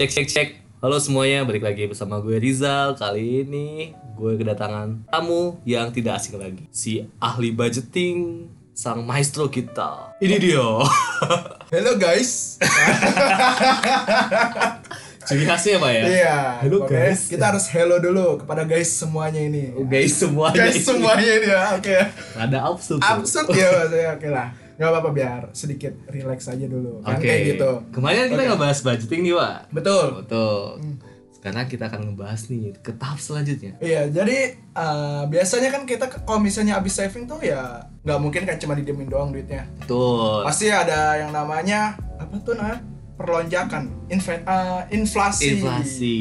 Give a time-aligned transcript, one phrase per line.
[0.00, 0.48] Cek cek cek.
[0.82, 2.96] Halo semuanya, balik lagi bersama gue Rizal.
[2.96, 6.64] Kali ini gue kedatangan tamu yang tidak asing lagi.
[6.74, 10.16] Si ahli budgeting, sang maestro kita.
[10.18, 10.68] Ini dia.
[11.72, 12.58] Hello guys.
[15.22, 16.02] Ciri khasnya apa ya?
[16.02, 16.38] Iya.
[16.66, 17.30] Hello, pokoknya guys.
[17.30, 19.70] Kita harus hello dulu kepada guys semuanya ini.
[19.70, 20.66] Oh, guys semuanya.
[20.66, 21.62] Guys semuanya ini ya.
[21.78, 21.94] Oke.
[22.34, 22.98] Ada absurd.
[22.98, 24.18] Absurd ya maksudnya.
[24.18, 24.50] Oke lah.
[24.78, 27.04] Gak apa-apa biar sedikit relax aja dulu.
[27.04, 27.70] Kan kayak gitu.
[27.92, 28.50] Kemarin kita Oke.
[28.54, 29.58] ngebahas budgeting nih, Pak.
[29.70, 30.06] Betul.
[30.24, 30.58] Betul.
[31.42, 33.74] Sekarang kita akan ngebahas nih ke tahap selanjutnya.
[33.82, 38.62] Iya, jadi eh, biasanya kan kita kalau misalnya habis saving tuh ya nggak mungkin kan
[38.62, 39.66] cuma didiemin doang duitnya.
[39.82, 40.46] Betul.
[40.46, 42.86] Pasti ada yang namanya apa tuh namanya
[43.18, 45.58] perlonjakan, inve- eh, inflasi.
[45.58, 46.18] Inflasi.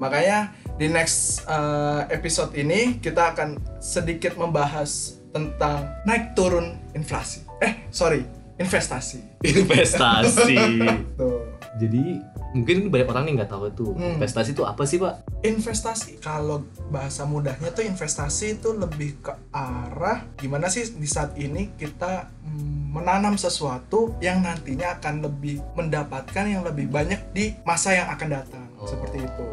[0.00, 7.46] Makanya di next uh, episode ini kita akan sedikit membahas tentang naik turun inflasi.
[7.62, 8.24] Eh, sorry,
[8.56, 9.20] investasi.
[9.40, 10.56] Investasi.
[11.18, 11.40] Tuh.
[11.80, 14.18] Jadi mungkin banyak orang nih nggak tahu tuh Hmm.
[14.18, 15.22] investasi itu apa sih pak?
[15.40, 21.70] Investasi kalau bahasa mudahnya tuh investasi itu lebih ke arah gimana sih di saat ini
[21.78, 28.10] kita mm, menanam sesuatu yang nantinya akan lebih mendapatkan yang lebih banyak di masa yang
[28.10, 28.66] akan datang.
[28.82, 29.46] Seperti itu.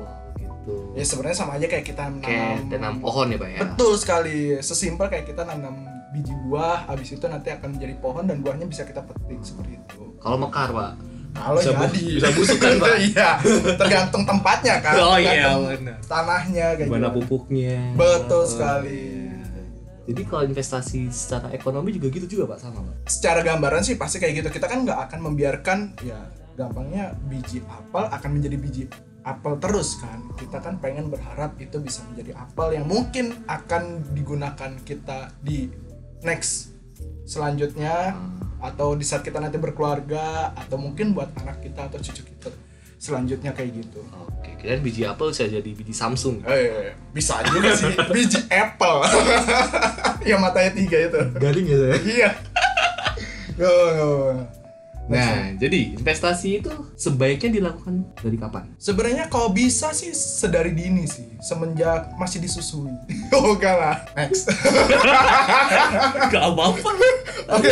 [0.98, 3.60] Ya sebenarnya sama aja kayak kita Kayak tanam pohon ya pak ya.
[3.62, 4.38] Betul sekali.
[4.60, 8.82] Sesimpel kayak kita nanam biji buah, habis itu nanti akan menjadi pohon dan buahnya bisa
[8.82, 10.18] kita petik seperti itu.
[10.18, 10.94] Kalau mekar pak.
[11.38, 12.98] Kalau Bisa bu- jadi bisa busuk kan, Pak?
[13.14, 13.30] Iya,
[13.78, 14.94] tergantung tempatnya kan.
[14.98, 16.02] Oh, iya, benar.
[16.02, 17.94] Tanahnya kayak Gimana pupuknya?
[17.94, 18.50] Betul Oh.
[18.50, 19.30] sekali.
[20.08, 23.06] Jadi kalau investasi secara ekonomi juga gitu juga pak sama pak.
[23.06, 24.50] Secara gambaran sih pasti kayak gitu.
[24.50, 26.18] Kita kan nggak akan membiarkan ya
[26.56, 28.84] gampangnya biji apel akan menjadi biji
[29.28, 30.24] apel terus kan.
[30.40, 35.68] Kita kan pengen berharap itu bisa menjadi apel yang mungkin akan digunakan kita di
[36.24, 36.72] next
[37.28, 38.16] selanjutnya
[38.64, 42.50] atau di saat kita nanti berkeluarga atau mungkin buat anak kita atau cucu kita
[42.98, 44.02] selanjutnya kayak gitu.
[44.26, 46.42] Oke, kirain biji apel bisa jadi biji Samsung.
[46.50, 49.06] Eh, bisa juga sih biji apple.
[50.30, 51.22] yang matanya tiga itu.
[51.38, 51.98] Garing ya saya.
[52.02, 52.30] Iya.
[53.58, 54.57] Go, go.
[55.08, 58.68] Nah, jadi investasi itu sebaiknya dilakukan dari kapan?
[58.76, 62.92] Sebenarnya kalau bisa sih sedari dini sih, semenjak masih disusui.
[63.36, 63.98] oh enggak lah.
[64.20, 64.52] Next.
[66.32, 66.90] Gak apa-apa.
[67.56, 67.72] Oke.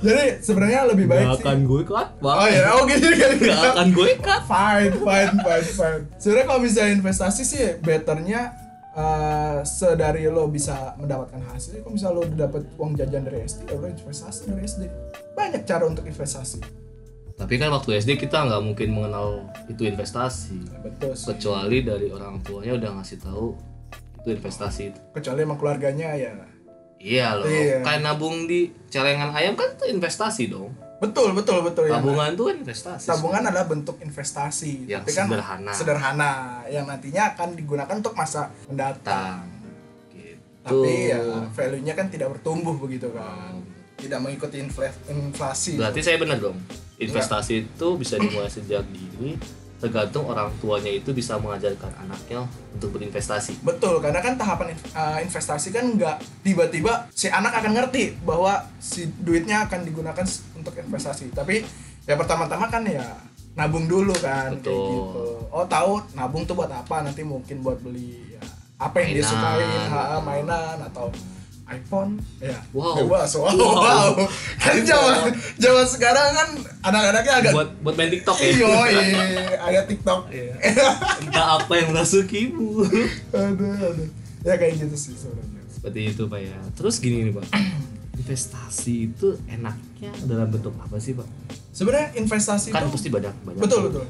[0.00, 1.44] Jadi sebenarnya lebih baik Gak sih.
[1.44, 2.34] akan gue cut pak.
[2.34, 3.30] Oh ya, oh gitu kan.
[3.38, 4.42] Gak akan gue cut.
[4.48, 6.02] Fine, fine, fine, fine.
[6.18, 8.69] Sebenarnya kalau bisa investasi sih betternya
[9.00, 11.80] eh, sedari lo bisa mendapatkan hasil.
[11.80, 14.82] Kalau misalnya lo udah dapat uang jajan dari SD, ya lo investasi dari SD.
[15.32, 16.60] Banyak cara untuk investasi.
[17.40, 20.60] Tapi kan waktu SD kita nggak mungkin mengenal itu investasi.
[20.84, 21.32] Betul sih.
[21.32, 23.56] Kecuali dari orang tuanya udah ngasih tahu
[24.20, 25.00] itu investasi itu.
[25.16, 26.36] Kecuali emang keluarganya ya.
[27.00, 27.48] Iya loh.
[27.48, 27.80] Iya.
[27.80, 30.76] Kayak nabung di celengan ayam kan itu investasi dong.
[31.00, 31.96] Betul, betul, betul ya.
[31.96, 33.06] Tabungan itu kan investasi.
[33.08, 35.72] tabungan adalah bentuk investasi Yang tapi kan sederhana.
[35.72, 36.30] sederhana
[36.68, 39.48] yang nantinya akan digunakan untuk masa mendatang Tang.
[40.12, 40.36] Gitu.
[40.60, 43.56] tapi ya value-nya kan tidak bertumbuh begitu kan
[43.96, 46.56] tidak mengikuti infla- inflasi Berarti saya benar dong.
[46.96, 49.40] Investasi itu bisa dimulai sejak dini.
[49.80, 52.44] Tergantung orang tuanya itu bisa mengajarkan anaknya
[52.76, 53.64] untuk berinvestasi.
[53.64, 59.08] betul karena kan tahapan uh, investasi kan nggak tiba-tiba si anak akan ngerti bahwa si
[59.24, 61.64] duitnya akan digunakan untuk investasi tapi
[62.04, 63.04] ya pertama-tama kan ya
[63.58, 68.36] nabung dulu kan kayak gitu oh tahu nabung tuh buat apa nanti mungkin buat beli
[68.38, 68.42] ya,
[68.78, 69.32] apa yang dia Mainan.
[69.34, 71.06] sukain ha, mainan atau
[71.70, 72.98] iPhone ya Wow.
[72.98, 73.78] bebas wow, Wow.
[73.86, 74.10] wow.
[74.56, 76.48] kan zaman zaman sekarang kan
[76.82, 78.50] anak-anaknya agak Buat buat main TikTok ya.
[78.50, 78.68] iyo
[79.56, 80.54] agak TikTok Iya.
[81.22, 82.82] Entah apa yang masukimu.
[83.30, 84.08] aduh aduh
[84.40, 86.56] ya kayak gitu sih sebenarnya Seperti itu Pak ya.
[86.74, 87.46] Terus gini nih Pak.
[88.20, 91.24] Investasi itu enaknya dalam bentuk apa sih Pak?
[91.70, 93.60] sebenarnya investasi Kan itu pasti banyak banyak.
[93.60, 94.04] betul betul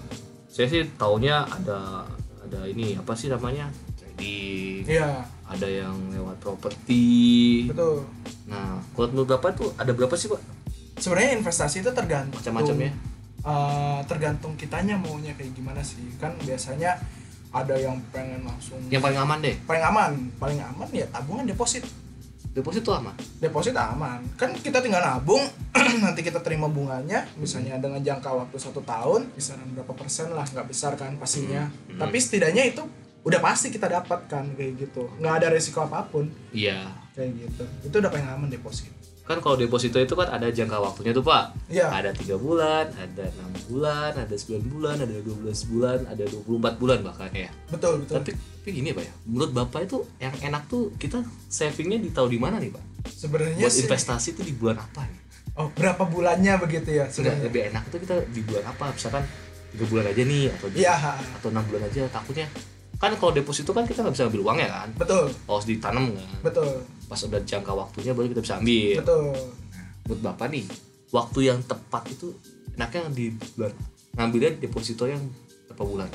[0.47, 2.03] Saya sih taunya ada
[2.41, 3.69] ada ini apa sih namanya?
[3.95, 4.83] Trading.
[4.83, 7.67] iya Ada yang lewat properti.
[7.67, 8.07] betul
[8.47, 10.39] Nah, kalau menurut Bapak tuh ada berapa sih Pak?
[10.97, 12.93] sebenarnya investasi itu tergantung Macam-macam ya.
[13.43, 16.93] eh, tergantung kitanya maunya kayak gimana sih kan biasanya
[17.51, 19.57] ada yang pengen langsung Yang paling aman deh.
[19.65, 21.83] paling aman paling aman ya tabungan deposit
[22.51, 23.15] Deposit tuh aman.
[23.39, 25.41] deposit aman kan kita tinggal nabung
[26.05, 30.67] nanti kita terima bunganya misalnya dengan jangka waktu satu tahun kisaran berapa persen lah nggak
[30.67, 31.97] besar kan pastinya Hmm.
[31.97, 32.83] tapi setidaknya itu
[33.21, 36.89] udah pasti kita dapatkan kayak gitu nggak ada resiko apa pun Iya.
[37.13, 38.89] kayak gitu itu udah paling aman deposit
[39.21, 41.55] Kan kalau deposito itu kan ada jangka waktunya tuh Pak.
[41.71, 41.87] Iya.
[41.87, 46.99] Ada tiga bulan, ada enam bulan, ada 9 bulan, ada 12 bulan, ada 24 bulan
[47.07, 47.47] bahkan ya.
[47.71, 52.03] betul betul Tapi, tapi gini Pak ya, menurut Bapak itu yang enak tuh kita savingnya
[52.03, 52.83] di tahu di mana nih Pak?
[53.07, 55.19] sebenarnya Buat sih investasi itu di bulan apa ya?
[55.63, 58.85] oh berapa bulannya begitu ya sebenarnya lebih enak itu kita di bulan apa?
[58.91, 59.23] Misalkan
[59.71, 60.95] tiga bulan aja nih atau Iya,
[61.39, 62.51] atau enam bulan aja takutnya
[63.01, 66.69] kan kalau deposito kan kita nggak bisa ambil uangnya kan betul, harus ditanam kan betul,
[67.09, 69.25] pas udah jangka waktunya baru kita bisa ambil betul.
[70.05, 70.65] buat bapak nih
[71.09, 72.29] waktu yang tepat itu
[72.77, 73.73] enaknya di bulan
[74.15, 75.21] ngambilnya deposito yang
[75.67, 76.11] berapa bulan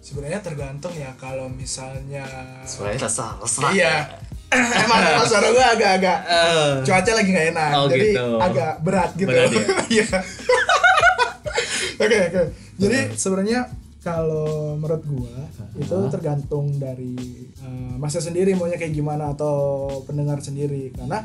[0.00, 2.24] Sebenarnya tergantung ya kalau misalnya
[2.64, 4.08] soalnya rasa rasa Iya.
[4.82, 8.26] Emang emang suara gue agak-agak Eh, cuaca lagi nggak enak, Oh, jadi gitu.
[8.40, 9.28] agak berat gitu.
[9.28, 9.60] Berat ya?
[10.00, 10.06] Iya.
[12.00, 12.42] Oke oke.
[12.80, 13.60] Jadi sebenarnya
[14.00, 15.36] kalau menurut gua
[15.76, 17.12] itu tergantung dari
[17.52, 21.20] eh, masnya sendiri maunya kayak gimana atau pendengar sendiri karena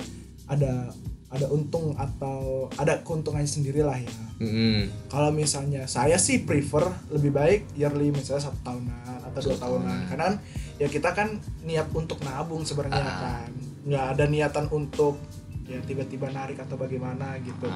[0.45, 0.91] ada
[1.25, 4.07] ada untung atau ada keuntungannya sendiri lah ya.
[4.39, 4.87] mm-mm.
[5.07, 10.27] Kalau misalnya saya sih prefer lebih baik yearly misalnya satu tahunan atau dua tahunan karena
[10.75, 13.19] ya kita kan niat untuk nabung sebenarnya Ah.
[13.41, 13.49] kan
[13.83, 15.19] nggak ada niatan untuk
[15.65, 17.67] ya tiba-tiba narik atau bagaimana gitu.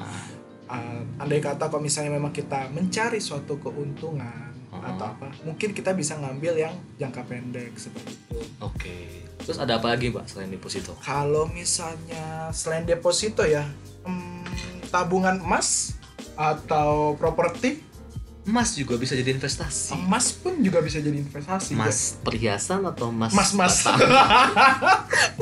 [0.70, 4.49] Uh, andai kata kalau misalnya memang kita mencari suatu keuntungan
[4.80, 4.92] Ah.
[4.96, 8.38] atau apa mungkin kita bisa ngambil yang jangka pendek seperti itu.
[8.58, 8.96] oke.
[9.40, 10.92] Terus ada apa lagi mbak selain deposito?
[11.00, 13.64] Kalau misalnya selain deposito ya
[14.04, 15.96] hmm, tabungan emas
[16.34, 17.80] atau properti?
[18.40, 19.92] Emas juga bisa jadi investasi.
[19.92, 23.84] Emas pun juga bisa jadi investasi emas perhiasan atau emas Mas mas.
[23.84, 24.00] batang?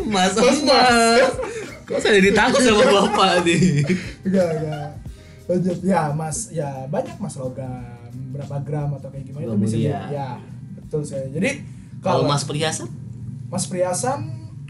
[0.02, 1.30] emas Mas, emas
[1.88, 3.80] kok saya jadi takut sama bapak nih?
[4.28, 4.88] Enggak enggak.
[5.48, 5.78] Lanjut.
[5.80, 6.52] Ya mas.
[6.52, 7.97] Ya banyak mas logam
[8.32, 10.28] berapa gram atau kayak gimana itu bisa jadi ya
[10.78, 11.26] betul saya.
[11.30, 11.50] Jadi
[12.00, 12.88] kalau emas perhiasan
[13.48, 14.18] mas perhiasan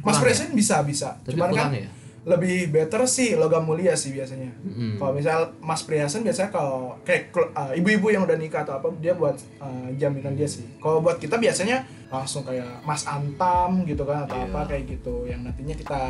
[0.01, 1.19] mas perhiasan bisa bisa.
[1.23, 1.91] tapi Cuman kan ya
[2.29, 4.53] lebih better sih logam mulia sih biasanya.
[4.61, 5.01] Mm-mm.
[5.01, 9.17] Kalau misal mas perhiasan biasanya kalau kayak uh, ibu-ibu yang udah nikah atau apa dia
[9.17, 10.67] buat uh, jaminan dia sih.
[10.77, 14.45] Kalau buat kita biasanya langsung kayak mas antam gitu kan atau Iya.
[14.51, 16.01] apa kayak gitu yang nantinya kita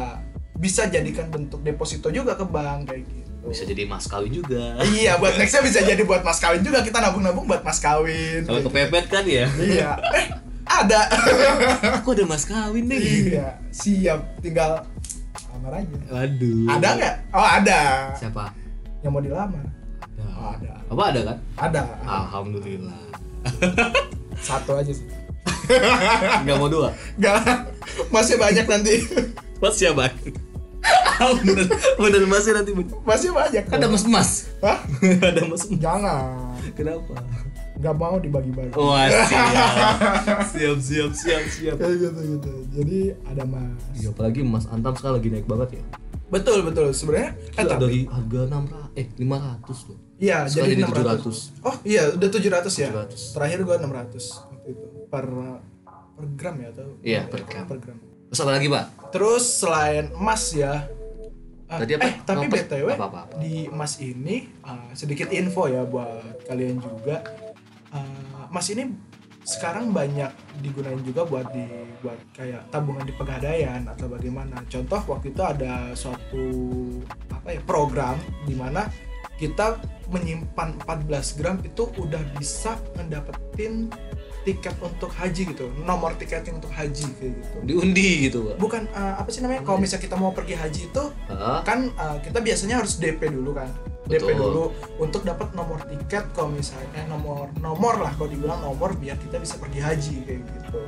[0.59, 3.28] bisa jadikan bentuk deposito juga ke bank kayak gitu.
[3.49, 6.99] Bisa jadi emas kawin juga Iya, buat nextnya bisa jadi buat mas kawin juga kita
[6.99, 8.45] nabung-nabung buat mas kawin.
[8.45, 9.49] kalau kepepet kan ya.
[9.51, 9.97] Iya.
[10.13, 10.27] Eh,
[10.65, 11.01] ada.
[11.97, 13.01] aku ada emas kawin nih
[13.31, 14.21] iya, siap.
[14.39, 14.85] Tinggal
[15.49, 15.97] lamar aja.
[16.09, 17.15] waduh Ada nggak?
[17.31, 17.81] Oh ada.
[18.15, 18.53] siapa
[19.01, 19.65] Yang mau dilamar?
[20.19, 20.73] Oh, ada ada.
[20.87, 21.83] apa ada kan Ada.
[22.05, 23.01] alhamdulillah
[24.39, 25.07] Satu aja sih.
[26.43, 27.43] nggak mau dua Gak.
[28.09, 29.03] Masih banyak nanti.
[29.59, 30.13] mas siapa
[31.19, 31.67] bener
[31.99, 32.71] bener masih nanti
[33.03, 33.65] Masih banyak.
[33.67, 34.79] ada mas mas Hah?
[35.03, 36.55] ada mas mas Jangan.
[36.73, 37.15] kenapa
[37.79, 38.75] Gak mau dibagi-bagi.
[38.75, 42.53] wah siap siap siap siap siap Kayak gitu gitu.
[42.75, 43.79] Jadi ada mas.
[43.95, 45.83] Iya, apalagi emas antam sekarang lagi naik banget ya.
[46.27, 46.91] Betul betul.
[46.91, 49.99] Sebenarnya eh, dari harga 600 eh 500 loh.
[50.19, 51.63] Iya, jadi jadi 600.
[51.63, 52.89] Oh, iya, udah 700 ya.
[52.91, 53.35] 700.
[53.39, 53.87] Terakhir gua 600
[54.51, 54.87] waktu itu.
[55.07, 55.27] Per
[55.87, 57.65] per gram ya atau Iya, per gram.
[57.65, 57.99] Per gram.
[58.29, 58.85] Terus apa lagi, Pak?
[59.09, 60.85] Terus selain emas ya.
[61.69, 62.05] ah, Tadi apa?
[62.05, 62.55] Eh, tapi Apa?
[62.61, 63.37] BTW Apa, apa, apa?
[63.41, 67.25] di emas ini ah, sedikit info ya buat kalian juga.
[67.89, 68.93] Ah, emas ini
[69.49, 70.29] sekarang banyak
[70.61, 71.65] digunain juga buat di
[72.05, 74.61] buat kayak tabungan di pegadaian atau bagaimana.
[74.69, 76.45] Contoh waktu itu ada suatu
[77.33, 78.93] apa ya program di mana
[79.41, 79.81] kita
[80.13, 83.89] menyimpan 14 gram itu udah bisa ngedapetin
[84.49, 88.57] tiket untuk haji gitu nomor tiketing untuk haji kayak gitu Diundi gitu, Pak.
[88.57, 91.61] bukan eh, apa sih namanya kalau misalnya kita mau pergi haji itu Hah?
[91.69, 93.69] kan eh, kita biasanya harus DP dulu kan
[94.09, 94.41] DP Betul.
[94.41, 94.65] dulu
[94.97, 99.61] untuk dapat nomor tiket kalau misalnya nomor nomor lah kalau dibilang nomor biar kita bisa
[99.61, 100.81] pergi haji kayak gitu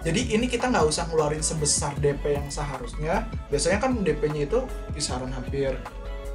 [0.00, 5.32] jadi ini kita nggak usah ngeluarin sebesar DP yang seharusnya biasanya kan DP-nya itu kisaran
[5.32, 5.76] hampir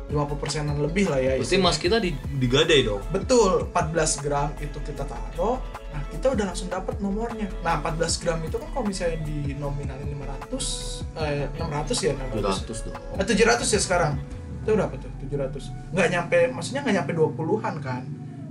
[0.09, 1.65] 50 persenan lebih lah ya Pasti istilahnya.
[1.69, 2.09] emas kita di,
[2.41, 2.97] digadai dong.
[3.13, 5.61] Betul, 14 gram itu kita taruh.
[5.89, 7.50] Nah, kita udah langsung dapat nomornya.
[7.65, 12.69] Nah, 14 gram itu kan kalau misalnya di nominalin 500 eh 600 ya 600.
[12.69, 12.96] 700 dong.
[13.17, 14.13] Eh 700 ya sekarang.
[14.62, 15.12] Itu berapa tuh?
[15.25, 15.96] 700.
[15.96, 18.03] Nggak nyampe maksudnya nggak nyampe 20-an kan.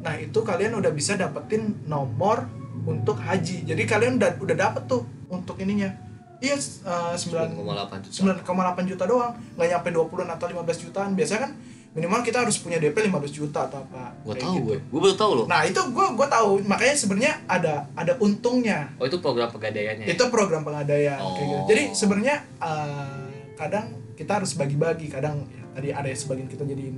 [0.02, 2.46] Nah, itu kalian udah bisa dapetin nomor
[2.86, 3.66] untuk haji.
[3.66, 5.90] Jadi kalian udah udah dapet tuh untuk ininya.
[6.38, 8.14] Iya, eh, 9 9,8 juta.
[8.46, 11.52] 9,8 juta doang nggak nyampe 20 atau 15 jutaan biasanya kan
[11.98, 14.64] minimal kita harus punya DP 15 juta atau apa kayak tahu gitu.
[14.64, 14.76] gue.
[14.86, 15.46] Gue baru tahu loh.
[15.46, 20.04] nah itu gue gue tahu makanya sebenarnya ada ada untungnya Oh, itu program pegadaiannya.
[20.04, 20.08] ya?
[20.08, 21.66] itu program pengadaian kayak gitu Oh.
[21.66, 26.96] jadi sebenarnya eh, kadang kita harus bagi-bagi kadang ya, tadi ada yang sebagian kita jadiin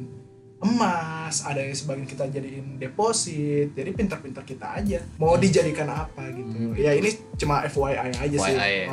[0.61, 6.52] emas ada yang sebagian kita jadiin deposit jadi pintar-pintar kita aja mau dijadikan apa gitu
[6.52, 6.76] Hmm.
[6.76, 8.88] ya ini cuma FYI aja sih FYI ya.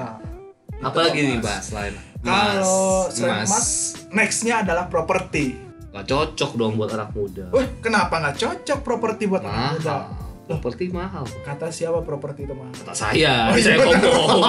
[0.78, 1.42] Nah, Apa lagi itu nih,
[2.22, 2.70] Kalau
[3.02, 3.12] emas?
[3.12, 3.68] selain emas,
[4.12, 5.58] nextnya adalah properti.
[5.96, 7.48] Gak cocok dong buat anak muda.
[7.56, 9.96] Wah, kenapa nggak cocok properti buat anak muda?
[9.96, 10.01] mahal.
[10.48, 11.25] Properti mahal.
[11.44, 12.72] Kata siapa properti itu mahal?
[12.72, 14.41] Kata saya, Oh, iya, saya ngomong.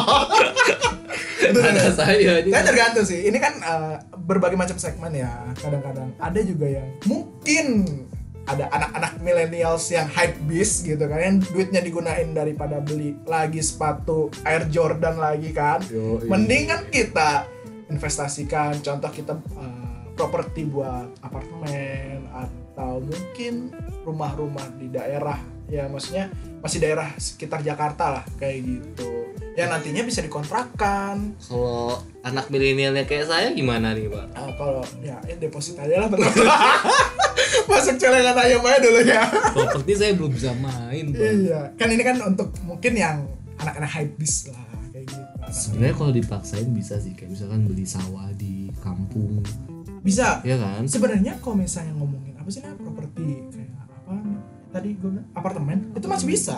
[1.42, 2.50] Kata saya ini.
[2.54, 3.26] Saya tergantung sih.
[3.26, 5.30] Ini kan eh, berbagai macam segmen ya.
[5.58, 7.66] Kadang-kadang ada juga yang mungkin
[8.48, 14.32] ada anak-anak millennials yang hype beast gitu kan yang duitnya digunain daripada beli lagi sepatu
[14.40, 16.24] Air Jordan lagi kan Yoi.
[16.32, 17.44] mending kan kita
[17.92, 19.87] investasikan contoh kita uh,
[20.18, 23.70] properti buat apartemen atau mungkin
[24.02, 25.38] rumah-rumah di daerah
[25.70, 29.30] ya maksudnya masih daerah sekitar Jakarta lah kayak gitu.
[29.58, 34.26] Ya nantinya bisa dikontrakkan Kalau anak milenialnya kayak saya gimana nih pak?
[34.38, 36.08] Ah, kalau ya, ya deposit aja lah
[37.70, 39.22] masuk celengan ayam aja dulu ya.
[39.54, 41.22] Properti saya belum bisa main, Bang.
[41.22, 43.26] iya kan ini kan untuk mungkin yang
[43.58, 44.62] anak-anak hype beast lah
[44.94, 45.22] kayak gitu.
[45.48, 49.40] Sebenarnya kalau dipaksain bisa sih, kayak misalkan beli sawah di kampung,
[50.02, 50.40] bisa.
[50.42, 50.84] Ya kan?
[50.86, 54.14] sebenarnya kalau misalnya ngomongin apa sih namanya properti kayak apa
[54.68, 56.56] tadi gue bilang apartemen itu masih bisa.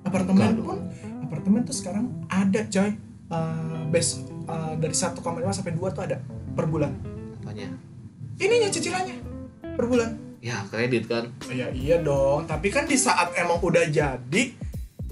[0.00, 0.64] Apartemen Enggak.
[0.64, 0.78] pun
[1.24, 2.92] apartemen tuh sekarang ada coy.
[3.30, 5.22] Uh, base uh, dari 1,5
[5.54, 6.18] sampai 2 tuh ada
[6.58, 6.90] per bulan.
[7.46, 7.70] Apanya?
[8.40, 9.16] ininya cicilannya
[9.76, 10.10] per bulan.
[10.40, 11.28] Ya kredit kan.
[11.46, 12.48] Oh, ya iya dong.
[12.48, 14.42] Tapi kan di saat emang udah jadi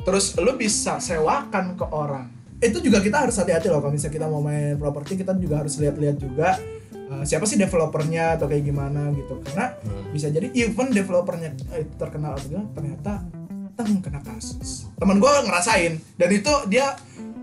[0.02, 2.26] terus lu bisa sewakan ke orang.
[2.58, 5.76] Itu juga kita harus hati-hati loh kalau misalnya kita mau main properti kita juga harus
[5.78, 6.58] lihat-lihat juga
[7.10, 10.10] uh, siapa sih developernya atau kayak gimana gitu karena Hmm.
[10.10, 13.12] bisa jadi even developernya eh, itu terkenal atau gimana ternyata
[13.74, 16.96] teng kena kasus teman gue ngerasain dan itu dia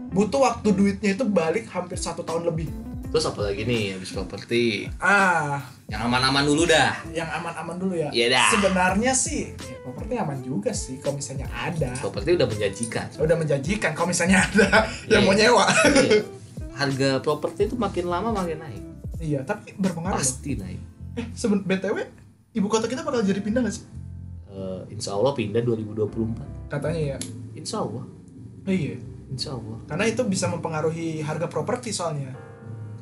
[0.10, 2.70] butuh waktu duitnya itu balik hampir satu tahun lebih
[3.06, 4.92] Terus apa lagi nih habis properti?
[4.98, 7.00] ah Yang aman-aman dulu dah.
[7.10, 8.48] yang aman-aman dulu ya Iya dah.
[8.50, 13.08] sebenarnya sih ya, properti aman juga sih kalau misalnya ada Properti udah menjanjikan.
[13.16, 14.68] udah menjanjikan kalau misalnya ada
[15.08, 15.26] yang Iya.
[15.26, 15.64] mau nyewa
[15.96, 16.28] Iya.
[16.76, 18.84] Harga properti itu makin lama makin naik.
[19.26, 20.22] Iya tapi berpengaruh loh.
[20.22, 20.82] Pasti naik.
[21.16, 21.98] eh seben btw
[22.52, 23.86] ibu kota kita bakal jadi pindah gak sih
[24.48, 26.72] Eh, insya Allah pindah 2024.
[26.72, 27.18] katanya ya
[27.54, 28.08] Insya Allah.
[28.62, 28.96] oh, iya
[29.28, 29.76] Insya Allah.
[29.84, 32.32] karena itu bisa mempengaruhi harga properti soalnya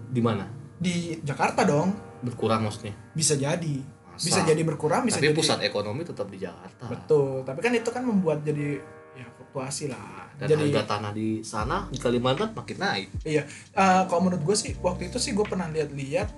[0.08, 0.50] Di mana?
[0.75, 2.98] di Jakarta dong Berkurang maksudnya.
[3.12, 3.75] bisa jadi
[4.08, 4.24] Masa?
[4.24, 6.86] bisa jadi berkurang bisa Tapi jadi pusat ekonomi tetap di Jakarta.
[6.88, 8.82] betul tapi kan itu kan membuat jadi
[9.13, 13.08] ya fluktuasi lah Dan jadi harga tanah di sana di Kalimantan makin naik.
[13.24, 16.30] iya Eh, kalau menurut gue sih waktu itu sih gue pernah lihat-lihat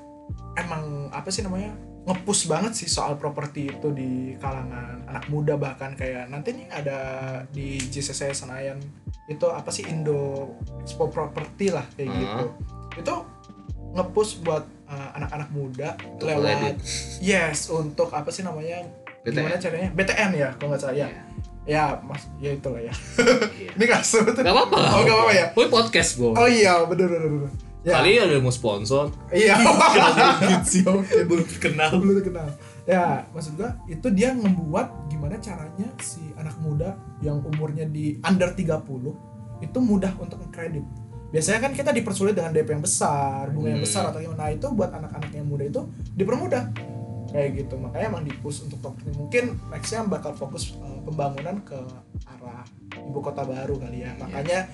[0.55, 1.71] emang apa sih namanya
[2.03, 6.97] ngepush banget sih soal properti itu di kalangan anak muda bahkan kayak nanti nih ada
[7.49, 8.77] di JCC Senayan
[9.25, 12.19] itu apa sih Indo Expo Property lah kayak Hmm.
[12.19, 12.45] gitu
[12.95, 13.15] itu
[13.91, 16.75] ngepush buat uh, anak-anak muda Untuk lewat kredit.
[17.19, 18.85] yes untuk apa sih namanya
[19.21, 19.35] BTN.
[19.35, 21.21] gimana caranya BTN ya kalau nggak salah ya Iya.
[21.65, 22.93] Ya mas ya itulah ya
[23.51, 23.69] Iya.
[23.75, 24.77] ini nggak sebut Gak apa-apa.
[24.77, 26.31] oh nggak apa-apa ya Woi podcast bro.
[26.31, 29.13] oh iya bener bener bener ya Kali ada mau sponsor.
[29.29, 29.61] Iya.
[30.65, 32.01] sih oke belum kenal.
[32.01, 32.49] belum kenal.
[32.81, 38.49] Ya, maksud gua itu dia membuat gimana caranya si anak muda yang umurnya di under
[38.49, 38.81] 30
[39.59, 40.81] itu mudah untuk kredit.
[41.29, 43.85] Biasanya kan kita dipersulit dengan DP yang besar, bunga yang Hmm.
[43.85, 44.37] besar atau gimana.
[44.39, 45.81] Nah, itu buat anak-anak yang muda itu
[46.11, 46.63] dipermudah.
[47.35, 47.75] Kayak gitu.
[47.75, 49.11] Makanya emang dipus untuk properti.
[49.11, 51.75] Mungkin nextnya bakal fokus eh, pembangunan ke
[52.25, 52.63] arah
[52.95, 54.15] ibu kota baru kali ya.
[54.15, 54.71] Makanya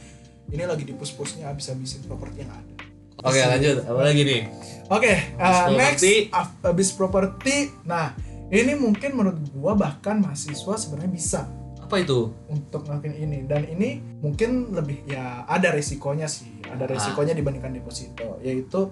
[0.47, 2.73] ini lagi dipus-pusnya habis-habisin properti yang ada.
[3.21, 3.81] Oke lanjut.
[3.81, 4.41] Apa lagi nih?
[4.89, 6.13] Oke, uh, next property.
[6.61, 7.55] abis properti.
[7.83, 8.13] Nah,
[8.49, 11.41] ini mungkin menurut gua bahkan mahasiswa sebenarnya bisa
[11.79, 12.33] Apa itu?
[12.47, 16.97] untuk ngelakuin ini dan ini mungkin lebih ya ada resikonya sih, ada Ah.
[16.97, 18.89] resikonya dibandingkan deposito, yaitu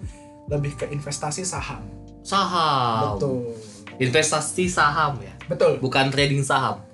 [0.47, 1.83] lebih ke investasi saham.
[2.29, 3.17] Saham.
[3.17, 3.37] Betul.
[3.97, 5.33] Investasi saham ya.
[5.45, 5.81] Betul.
[5.81, 6.85] Bukan trading saham.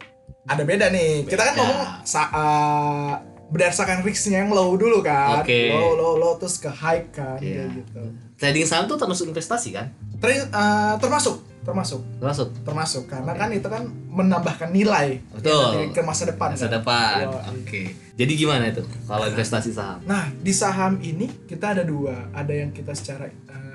[0.47, 1.27] Ada beda nih.
[1.27, 1.59] Kita kan Beda.
[1.59, 3.13] ngomong sa- uh,
[3.45, 5.43] berdasarkan risknya yang low dulu kan.
[5.43, 5.69] Oke.
[5.69, 7.61] Low, low, low terus ke high kan, Iya.
[7.61, 8.01] kayak gitu.
[8.35, 9.91] Trading saham tuh termasuk investasi kan?
[10.17, 12.01] Ter- uh, termasuk, termasuk.
[12.17, 12.47] Termasuk.
[12.63, 15.77] termasuk karena kan itu kan menambahkan nilai Betul.
[15.77, 16.73] ya, ke masa depan Masa kan?
[16.73, 17.15] depan.
[17.21, 17.51] Yoi.
[17.61, 17.81] Oke.
[18.15, 19.99] Jadi gimana itu kalau investasi saham?
[20.05, 23.27] nah di saham ini kita ada dua ada yang kita secara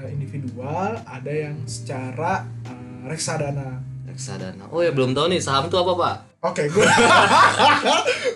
[0.06, 4.66] individual ada yang secara eh, reksadana Reksadana.
[4.68, 6.16] Oh ya belum tahu nih saham itu apa pak?
[6.42, 6.82] oke gue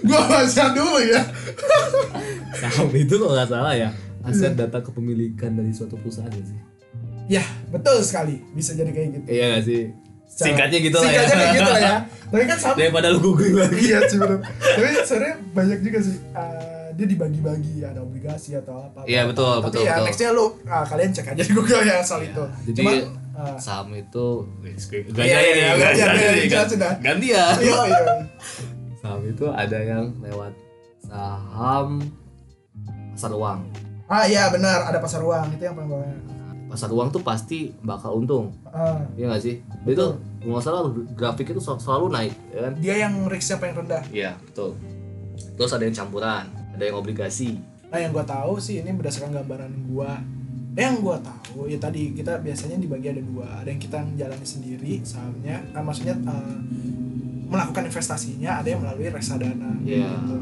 [0.05, 1.21] gue baca dulu ya
[2.61, 3.91] Saham itu kalau nggak salah ya
[4.23, 6.61] aset data kepemilikan dari suatu perusahaan ya sih.
[7.31, 9.83] ya betul sekali bisa jadi kayak gitu Iya nggak sih?
[10.27, 11.13] Secara- Singkatnya gitu lah ya.
[11.15, 11.97] singkatnya kayak gitu lah ya
[12.31, 13.79] tapi kan saham Daripada lu googling lagi.
[13.83, 19.27] iya sih tapi sebenarnya banyak juga sih eh, dia dibagi-bagi ada obligasi atau apa Iya,
[19.27, 20.07] betul, tapi betul, ya betul.
[20.07, 22.31] nextnya lu ah, kalian cek aja di Google ya soal Iya.
[22.31, 22.97] itu Jadi Cuman,
[23.33, 24.27] ah, saham itu
[25.13, 26.95] Iya, iya, iya, gantian, gantian, jelasin dah.
[26.99, 27.55] gantian.
[27.59, 28.01] iya iya
[29.01, 30.53] Saham itu ada yang lewat
[31.01, 31.89] saham
[33.11, 33.61] Pasar uang.
[34.05, 36.09] ah iya benar ada pasar uang itu yang paling bawah
[36.65, 38.51] Pasar uang tuh pasti bakal untung.
[38.67, 39.63] Ah, Iya nggak sih?
[39.85, 40.11] Itu Betul.
[40.41, 40.83] kalau nggak salah
[41.15, 42.73] grafik itu sel- selalu naik, ya kan?
[42.77, 44.75] dia yang risknya paling rendah Iya betul.
[45.55, 47.59] Terus ada yang campuran, ada yang obligasi.
[47.89, 50.19] nah yang gua tahu sih ini berdasarkan gambaran gua.
[50.75, 53.47] Yang gua tahu ya tadi kita biasanya dibagi ada dua.
[53.63, 56.59] Ada yang kita jalani sendiri sahamnya ah, maksudnya eh,
[57.47, 59.71] melakukan investasinya ada yang melalui reksadana.
[59.87, 60.11] Iya.
[60.11, 60.37] gitu.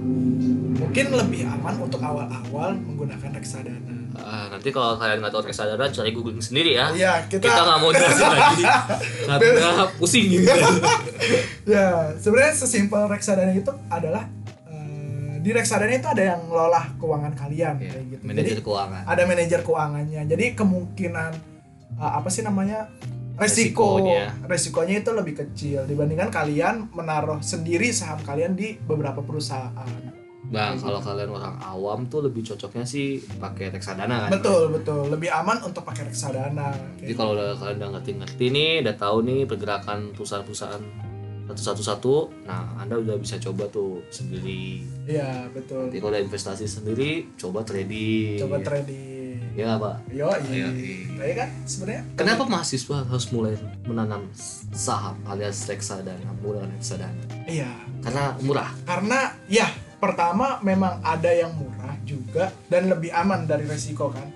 [0.73, 3.97] mungkin lebih aman untuk awal-awal menggunakan reksadana.
[4.17, 6.89] Ah, nanti kalau kalian nggak tahu reksadana cari googling sendiri ya.
[6.93, 8.65] Iya, kita, nggak mau jelasin lagi.
[9.29, 10.49] Karena pusing gitu
[11.73, 14.42] ya sebenarnya sesimpel reksadana itu adalah eh,
[15.43, 18.23] di reksadana itu ada yang ngelola keuangan kalian Iya, kayak gitu.
[18.23, 20.23] manajer Jadi keuangan ada manajer keuangannya.
[20.25, 21.31] Jadi kemungkinan
[21.99, 22.87] eh, apa sih namanya
[23.35, 24.29] resiko Resikonya.
[24.47, 29.89] resikonya itu lebih kecil dibandingkan kalian menaruh sendiri saham kalian di beberapa perusahaan.
[30.53, 34.37] Bang, kalau kalian orang awam tuh lebih cocoknya sih pakai reksadana kan.
[34.37, 36.77] Betul betul lebih aman untuk pakai reksadana.
[37.01, 40.83] Jadi kalau udah kalian udah ngerti-ngerti nih, udah tahu nih pergerakan perusahaan-perusahaan
[41.45, 44.83] satu-satu-satu, nah Anda udah bisa coba tuh sendiri.
[45.05, 45.89] Iya betul.
[45.89, 48.39] Nanti kalau udah investasi sendiri, coba trading.
[48.39, 49.11] Coba trading.
[49.53, 49.97] Ya nggak, Pak?
[50.09, 50.69] Yo, Iya.
[51.13, 53.53] Tapi kan sebenarnya Kenapa mahasiswa harus mulai
[53.85, 54.25] menanam
[54.73, 57.23] saham alias reksadana, menggunakan reksadana?
[57.45, 57.69] Iya,
[58.01, 58.71] Karena murah.
[58.83, 59.69] karena ya
[60.01, 64.27] pertama memang ada yang murah juga dan lebih aman dari resiko kan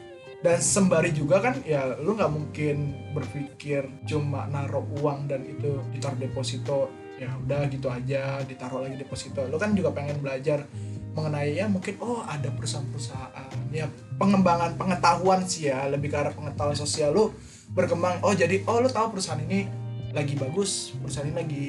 [0.44, 2.76] dan sembari juga kan ya lu nggak mungkin
[3.16, 6.92] berpikir cuma naruh uang dan itu ditaruh deposito.
[7.16, 9.40] Ya udah gitu aja ditaruh lagi deposito.
[9.48, 10.68] Lu kan juga pengen belajar
[11.16, 13.72] mengenai ya mungkin oh ada perusahaan-perusahaan.
[13.72, 13.88] Ya
[14.20, 17.32] pengembangan pengetahuan sih ya lebih ke arah pengetahuan sosial lu
[17.72, 18.20] berkembang.
[18.20, 21.68] Oh jadi oh lu tahu perusahaan ini lagi bagus perusahaan ini lagi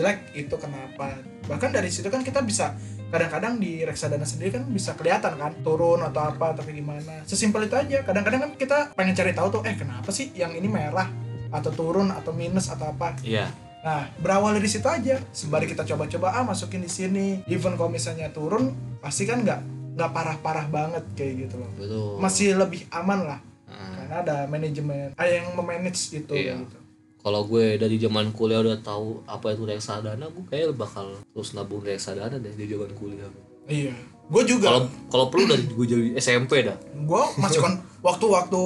[0.00, 1.12] jelek itu kenapa.
[1.44, 2.72] Bahkan dari situ kan kita bisa
[3.10, 7.20] kadang-kadang di reksadana sendiri kan bisa kelihatan kan turun atau apa kayak gimana.
[7.28, 8.00] Sesimpel itu aja.
[8.00, 11.10] Kadang-kadang kan kita pengen cari tahu tuh eh kenapa sih yang ini merah?
[11.52, 13.12] Atau turun atau minus atau apa?
[13.20, 13.50] Iya.
[13.80, 15.16] nah berawal dari situ aja.
[15.32, 17.40] Sembari kita coba-coba ah masukin di sini.
[17.48, 19.60] Even kalau misalnya turun pasti kan nggak
[19.96, 21.70] nggak parah-parah banget kayak gitu loh.
[21.76, 22.20] Betul.
[22.20, 23.40] masih lebih aman lah.
[23.70, 26.60] Nah, karena ada manajemen ada yang memanage itu Iya.
[26.60, 26.76] gitu
[27.20, 31.80] kalau gue dari zaman kuliah udah tahu apa itu reksadana, gue kayak bakal terus nabung
[31.80, 33.28] reksadana deh di zaman kuliah.
[33.66, 33.92] iya
[34.26, 37.74] gue juga Kalau kalau perlu dari gue jadi SMP dah gue masih kon
[38.06, 38.58] waktu-waktu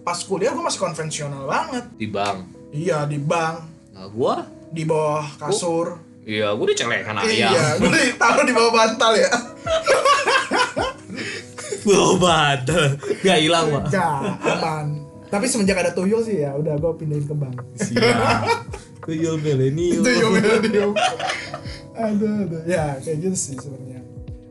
[0.00, 2.38] pas kuliah gue masih konvensional banget di bank.
[2.70, 4.34] iya di bank Nah, gue
[4.70, 7.52] di bawah kasur iya gue dicelekan ayam.
[7.52, 9.30] iya gue ditaruh di bawah bantal ya
[11.80, 12.90] Bawa badan.
[13.24, 13.88] Gak hilang, Pak.
[14.36, 14.99] aman
[15.30, 18.42] tapi semenjak ada tuyul sih ya udah gue pindahin ke bank Siap.
[19.00, 20.02] Tuyul milenial.
[20.02, 20.92] tuyul milenium
[21.94, 24.00] aduh aduh ya kayak gitu sih sebenarnya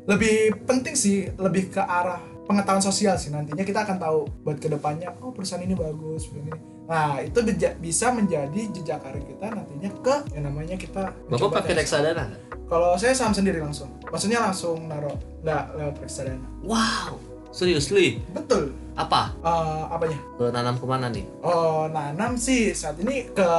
[0.06, 4.65] lebih penting sih lebih ke arah pengetahuan sosial sih nantinya kita akan tahu buat ke
[4.65, 9.54] depannya oh perusahaan ini bagus perusahaan ini nah itu beja- bisa menjadi jejak karir kita
[9.54, 12.26] nantinya ke yang namanya kita Bapak pakai reksadana?
[12.65, 16.46] Kalau saya saham sendiri langsung, maksudnya langsung naruh, nggak lewat reksadana.
[16.62, 17.18] Wow.
[17.49, 18.21] Seriously?
[18.29, 18.71] Betul.
[18.99, 19.31] Apa?
[19.39, 20.19] Eh, apanya?
[20.35, 21.23] Ke nanam ke mana nih?
[21.39, 23.49] Oh, nanam sih saat ini ke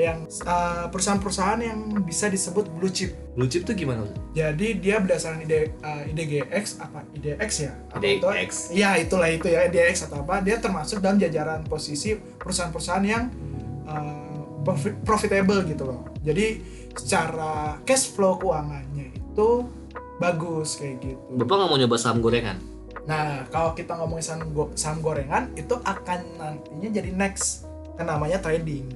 [0.00, 3.12] yang eh, perusahaan-perusahaan yang bisa disebut blue chip.
[3.36, 4.08] Blue chip tuh gimana?
[4.32, 7.72] Jadi dia berdasarkan ide eh, IDGX apa IDX ya?
[8.00, 8.50] IDX.
[8.72, 10.40] Iya itulah itu ya IDX atau apa?
[10.40, 13.28] Dia termasuk dalam jajaran posisi perusahaan-perusahaan yang
[14.64, 16.04] profi- profitable gitu loh.
[16.24, 16.60] Jadi
[16.92, 19.50] secara cash flow keuangannya itu
[20.18, 21.20] bagus kayak gitu.
[21.38, 22.58] Bapak nggak mau nyoba saham gorengan?
[23.08, 27.64] Nah, kalau kita ngomongin saham, go- saham gorengan itu akan nantinya jadi next
[27.96, 28.92] kan namanya trading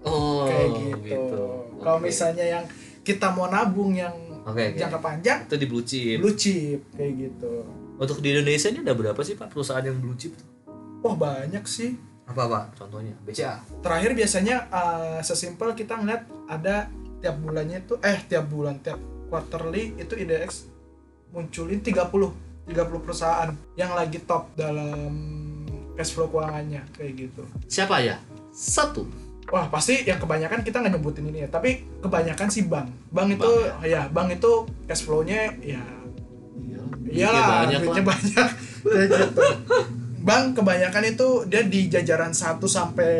[0.00, 0.68] Oh, kayak
[1.04, 1.44] gitu.
[1.76, 2.08] Kalau Oke.
[2.08, 2.64] misalnya yang
[3.04, 4.80] kita mau nabung yang Oke, oke.
[4.80, 6.16] jangka panjang itu di blue chip.
[6.18, 7.68] blue chip kayak gitu.
[7.94, 10.32] Untuk di Indonesia ini ada berapa sih Pak perusahaan yang blue chip?
[11.04, 12.00] Wah, banyak sih.
[12.24, 12.64] Apa Pak?
[12.80, 13.60] Contohnya BCA.
[13.84, 16.88] Terakhir biasanya eh, sesimpel kita ngeliat ada
[17.20, 18.96] tiap bulannya itu eh tiap bulan tiap
[19.28, 20.64] quarterly itu IDX
[21.28, 22.08] munculin 30
[22.70, 25.10] 30 perusahaan yang lagi top dalam
[25.92, 27.42] cash flow keuangannya kayak gitu.
[27.66, 28.16] Siapa ya?
[28.50, 29.04] Satu.
[29.50, 32.86] Wah pasti yang kebanyakan kita nggak nyebutin ini ya, tapi kebanyakan sih bank.
[33.10, 34.52] Bank itu Bank ya, bank itu
[34.86, 35.82] cash flow-nya ya
[37.10, 37.26] Iya.
[37.26, 38.08] iyalah banyak duitnya lah.
[38.14, 38.48] banyak
[38.86, 39.42] kayak gitu.
[40.20, 43.12] Bank kebanyakan itu dia di jajaran 1 sampai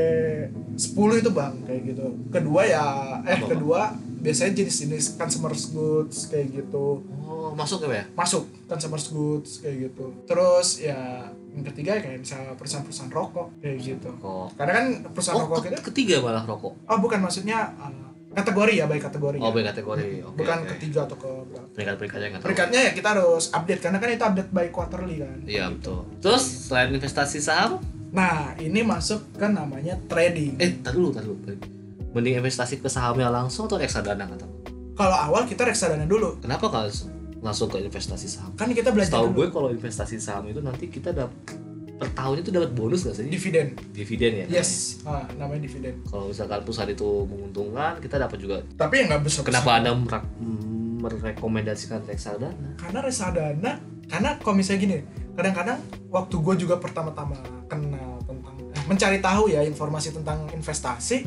[0.77, 2.07] 10 itu bank kayak gitu.
[2.31, 2.85] Kedua ya
[3.27, 3.51] eh Apa, Bang?
[3.51, 3.81] kedua
[4.21, 7.01] biasanya jenis-jenis consumer goods kayak gitu.
[7.21, 8.05] Oh, masuk ya?
[8.13, 10.13] Masuk consumer goods kayak gitu.
[10.25, 14.11] Terus ya yang ketiga kayak misalnya perusahaan-perusahaan rokok kayak gitu.
[14.15, 14.55] Kok.
[14.55, 16.73] Karena kan perusahaan Oh, rokok ke- kita ketiga malah rokok.
[16.85, 19.53] Oh bukan maksudnya uh, kategori ya baik kategori Oh, ya.
[19.53, 20.05] B kategori.
[20.23, 20.37] Oke.
[20.41, 20.69] bukan oke.
[20.77, 21.67] ketiga atau ke berapa.
[21.75, 22.43] Peringkat-peringkatnya nggak.
[22.45, 25.39] Peringkatnya ya kita harus update karena kan itu update by quarterly kan.
[25.43, 26.07] Iya betul.
[26.21, 27.81] Terus selain investasi saham,
[28.11, 30.59] Nah ini masuk ke namanya trading.
[30.59, 31.39] eh tar dulu, tar dulu.
[32.11, 34.47] Mending investasi ke sahamnya langsung atau reksadana kata?
[34.99, 36.43] Kalau awal kita reksadana dulu.
[36.43, 36.91] Kenapa kalau
[37.41, 38.53] langsung ke investasi saham?
[38.59, 39.45] Kan kita belajar dulu.
[39.45, 41.33] gue kalau investasi saham itu nanti kita dapat
[42.01, 44.57] per tahun itu dapat bonus nggak sih dividen dividen ya namanya?
[44.57, 49.21] yes ah, namanya dividen kalau misalkan perusahaan itu menguntungkan kita dapat juga tapi yang nggak
[49.29, 50.33] besar kenapa anda merak-
[50.97, 53.73] merekomendasikan reksadana karena reksadana
[54.09, 54.99] karena kalau misalnya gini
[55.37, 57.37] kadang-kadang waktu gue juga pertama-tama
[57.69, 58.20] kenal
[58.91, 61.23] mencari tahu ya informasi tentang investasi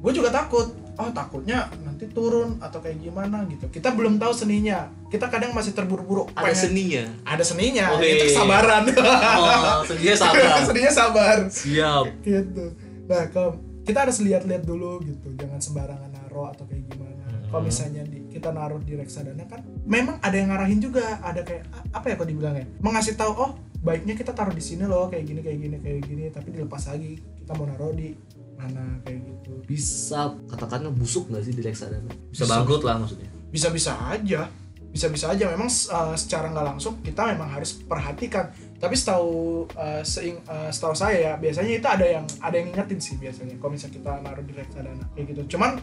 [0.00, 0.70] gue juga takut.
[0.94, 3.66] Oh takutnya nanti turun atau kayak gimana gitu.
[3.66, 4.84] Kita belum tahu seninya.
[5.08, 6.28] Kita kadang masih terburu-buru.
[6.30, 7.04] Ada pengen- seninya?
[7.24, 7.84] Ada seninya.
[7.96, 8.04] Oke.
[8.06, 8.82] itu kesabaran.
[9.40, 10.60] Oh seninya sabar.
[10.68, 11.38] Seninya sabar.
[11.48, 12.04] Siap.
[12.20, 12.64] Gitu.
[13.08, 15.32] Nah kalau kita harus lihat-lihat dulu gitu.
[15.34, 17.24] Jangan sembarangan naruh atau kayak gimana.
[17.48, 21.16] Kalau misalnya di, kita naruh di reksadana kan memang ada yang ngarahin juga.
[21.18, 22.68] Ada kayak apa ya kok dibilangnya?
[22.78, 26.24] Mengasih tahu oh baiknya kita taruh di sini loh kayak gini kayak gini kayak gini
[26.28, 28.12] tapi dilepas lagi kita mau naruh di
[28.60, 29.52] mana kayak gitu.
[29.64, 32.52] Bisa katakanlah busuk nggak sih di reksadana bisa Bisa.
[32.52, 33.28] bangkrut lah maksudnya.
[33.48, 34.52] Bisa-bisa aja
[34.90, 35.46] bisa-bisa aja.
[35.54, 38.50] Memang uh, secara nggak langsung kita memang harus perhatikan.
[38.76, 42.98] Tapi setahu uh, seing uh, setahu saya ya biasanya itu ada yang ada yang ngingetin
[42.98, 45.56] sih biasanya kalau misalnya kita naruh di reksadana kayak gitu.
[45.56, 45.78] Cuman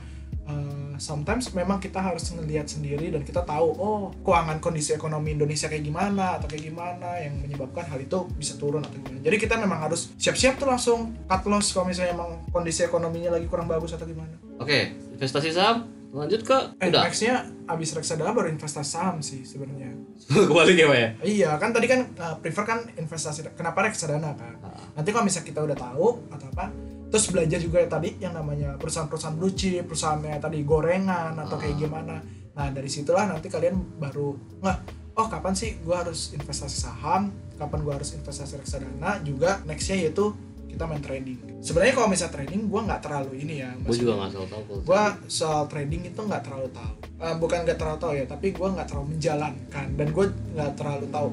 [0.45, 5.71] uh, sometimes memang kita harus ngelihat sendiri dan kita tahu oh keuangan kondisi ekonomi Indonesia
[5.71, 9.23] kayak gimana atau kayak gimana yang menyebabkan hal itu bisa turun atau gimana.
[9.23, 13.47] Jadi kita memang harus siap-siap tuh langsung cut loss kalau misalnya emang kondisi ekonominya lagi
[13.49, 14.33] kurang bagus atau gimana.
[14.57, 19.91] Oke investasi saham lanjut ke Eh, udah nextnya abis reksadana baru investasi saham sih sebenarnya.
[20.49, 21.09] kembali ya pak ya?
[21.21, 24.55] Iya kan tadi kan uh, prefer kan investasi kenapa reksadana kan.
[24.95, 26.65] Nanti kalau misalnya kita udah tahu atau apa,
[27.07, 31.75] terus belajar juga ya tadi yang namanya perusahaan-perusahaan blue chip, perusahaannya tadi gorengan atau kayak
[31.79, 32.19] gimana.
[32.57, 34.77] Nah dari situlah nanti kalian baru nggak
[35.17, 40.35] oh kapan sih gua harus investasi saham, kapan gua harus investasi reksadana juga nextnya yaitu
[40.67, 41.39] kita main trading.
[41.63, 43.71] Sebenarnya kalau misalnya trading gua nggak terlalu ini ya.
[43.73, 47.81] gue juga nggak tahu tahu gue soal trading itu nggak terlalu tahu Eh, bukan nggak
[47.81, 51.29] terlalu tahu ya tapi gue nggak terlalu menjalankan dan gue nggak terlalu tahu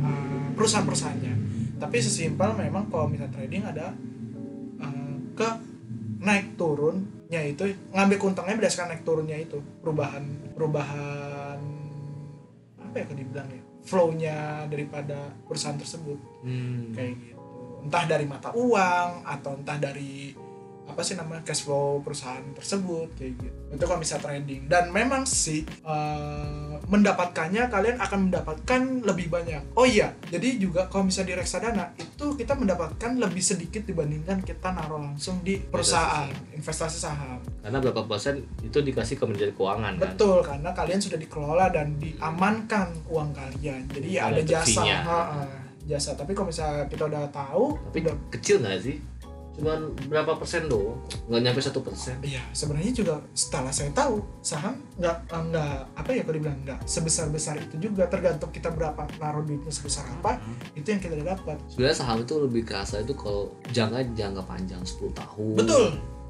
[0.00, 1.34] eh, perusahaan-perusahaannya
[1.76, 3.92] tapi sesimpel memang kalau misalnya trading ada
[5.36, 5.48] ke
[6.24, 9.60] naik turunnya itu ngambil keuntungannya berdasarkan naik turunnya itu.
[9.84, 10.24] Perubahan
[10.56, 11.60] perubahan
[12.80, 13.62] apa ya kalau dibilang ya?
[13.86, 16.18] Flow-nya daripada perusahaan tersebut.
[16.42, 16.90] Hmm.
[16.96, 17.36] kayak gitu.
[17.86, 20.34] Entah dari mata uang atau entah dari
[20.86, 23.58] apa sih namanya cash flow perusahaan tersebut kayak gitu.
[23.74, 24.70] Itu kalau bisa trading.
[24.70, 29.74] Dan memang sih eh, mendapatkannya kalian akan mendapatkan lebih banyak.
[29.74, 34.74] Oh iya jadi juga kalau misalnya di reksadana itu kita mendapatkan lebih sedikit dibandingkan kita
[34.74, 37.38] naruh langsung di perusahaan investasi saham.
[37.62, 40.14] Karena berapa persen itu dikasih ke manajer keuangan kan?
[40.14, 43.82] Betul, karena kalian sudah dikelola dan diamankan uang kalian.
[43.90, 44.98] Jadi ya Ada ada jasa, fee-nya.
[45.02, 45.40] Ha, ha,
[45.86, 46.10] jasa.
[46.14, 48.96] Tapi kalau misalnya kita udah tahu, tapi udah, kecil nggak sih
[49.56, 54.76] cuman berapa persen doang nggak nyampe satu persen iya sebenarnya juga setelah saya tahu saham
[55.00, 59.40] nggak nggak apa ya kalau dibilang nggak sebesar besar itu juga tergantung kita berapa naruh
[59.42, 60.36] duitnya sebesar apa
[60.76, 61.56] itu yang kita dapat.
[61.72, 65.84] sebenarnya saham itu lebih kerasa itu kalau jangka jangka panjang 10 tahun Betul,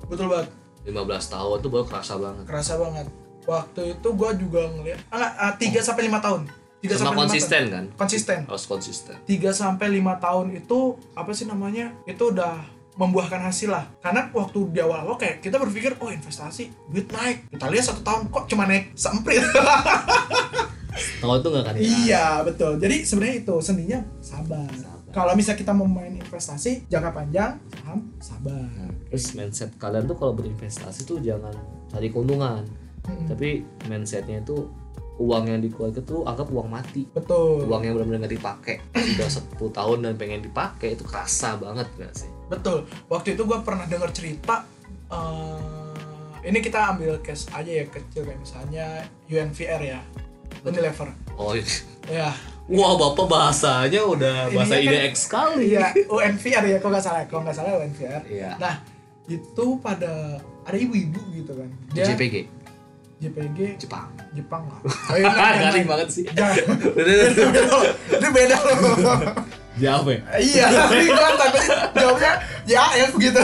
[0.06, 0.48] betul banget.
[0.86, 3.06] 15 tahun itu baru kerasa banget Kerasa banget.
[3.42, 6.46] Waktu itu gue juga ngeliat, ah, tiga sampai lima tahun.
[6.78, 7.74] Tiga sampai lima konsisten tahun.
[7.74, 8.38] kan Konsisten.
[8.46, 10.78] harus konsisten 3 sampai 5 tahun itu
[11.14, 11.90] apa sih namanya?
[12.06, 12.58] Itu udah
[12.96, 13.84] membuahkan hasil lah.
[14.00, 17.52] Karena waktu di awal-awal kayak kita berpikir, oh investasi, duit naik.
[17.52, 19.40] Kita lihat satu tahun kok cuma naik semprit.
[21.20, 22.80] tahun itu nggak akan iya, betul.
[22.80, 24.68] Jadi sebenarnya itu seninya sabar.
[25.12, 28.68] Kalau misalnya kita mau main investasi jangka panjang, saham sabar.
[28.68, 31.56] Nah, terus mindset kalian tuh kalau berinvestasi tuh jangan
[31.88, 32.66] cari keuntungan
[33.06, 33.24] Mm-mm.
[33.30, 34.68] tapi mindsetnya itu
[35.16, 37.64] uang yang dikeluarkan tuh anggap uang mati Betul.
[37.64, 42.12] uang yang benar-benar nggak dipakai udah 10 tahun dan pengen dipakai itu kerasa banget gak
[42.12, 42.78] sih Betul.
[43.06, 44.62] Waktu itu gue pernah dengar cerita.
[45.06, 45.94] eh,
[46.44, 48.86] ini kita ambil case aja ya kecil kayak misalnya
[49.26, 50.00] UNVR ya,
[50.62, 51.10] Unilever.
[51.32, 51.54] oh
[52.06, 52.30] Ya,
[52.68, 57.22] wah bapak bahasanya udah bahasa Ininya kan- IDX sekali iya UNVR ya, kalau nggak salah,
[57.24, 58.22] kalau nggak salah UNVR.
[58.26, 58.78] iya Nah,
[59.26, 61.70] itu pada ada ibu-ibu gitu kan.
[61.92, 62.34] Dia JPG
[63.16, 64.80] JPG Jepang Jepang lah.
[65.10, 65.90] Oh, iya, benar, garing benar.
[65.98, 66.56] banget sih Jangan.
[68.18, 68.74] Itu beda loh.
[69.76, 71.30] Jawab ya Iya, tapi gue
[71.94, 72.32] jawabnya
[72.64, 73.40] ya ya begitu.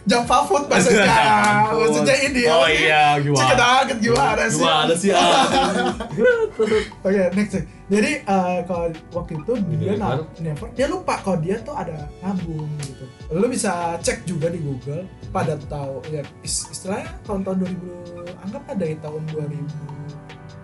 [0.00, 1.12] Java food maksudnya.
[1.70, 2.50] Maksudnya ini ya.
[2.50, 4.58] oh iya gimana Chicken nugget gimana sih?
[4.58, 5.44] gimana sih ah?
[7.06, 7.56] Oke, next.
[7.86, 12.66] Jadi eh, kalau waktu itu dia nah, never, dia lupa kalau dia tuh ada nabung
[12.80, 13.04] gitu.
[13.30, 18.84] Lu bisa cek juga di Google pada tahu ya is- istilahnya tahun-tahun 2000 anggap ada
[18.86, 19.22] di tahun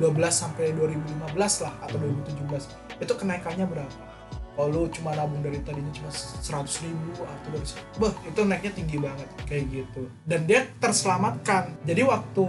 [0.01, 4.16] 2012 sampai 2015 lah atau 2017 itu kenaikannya berapa?
[4.57, 7.67] Kalau lu cuma nabung dari tadinya cuma 100 ribu atau dari
[8.01, 10.03] bah itu naiknya tinggi banget kayak gitu.
[10.25, 11.77] Dan dia terselamatkan.
[11.85, 12.47] Jadi waktu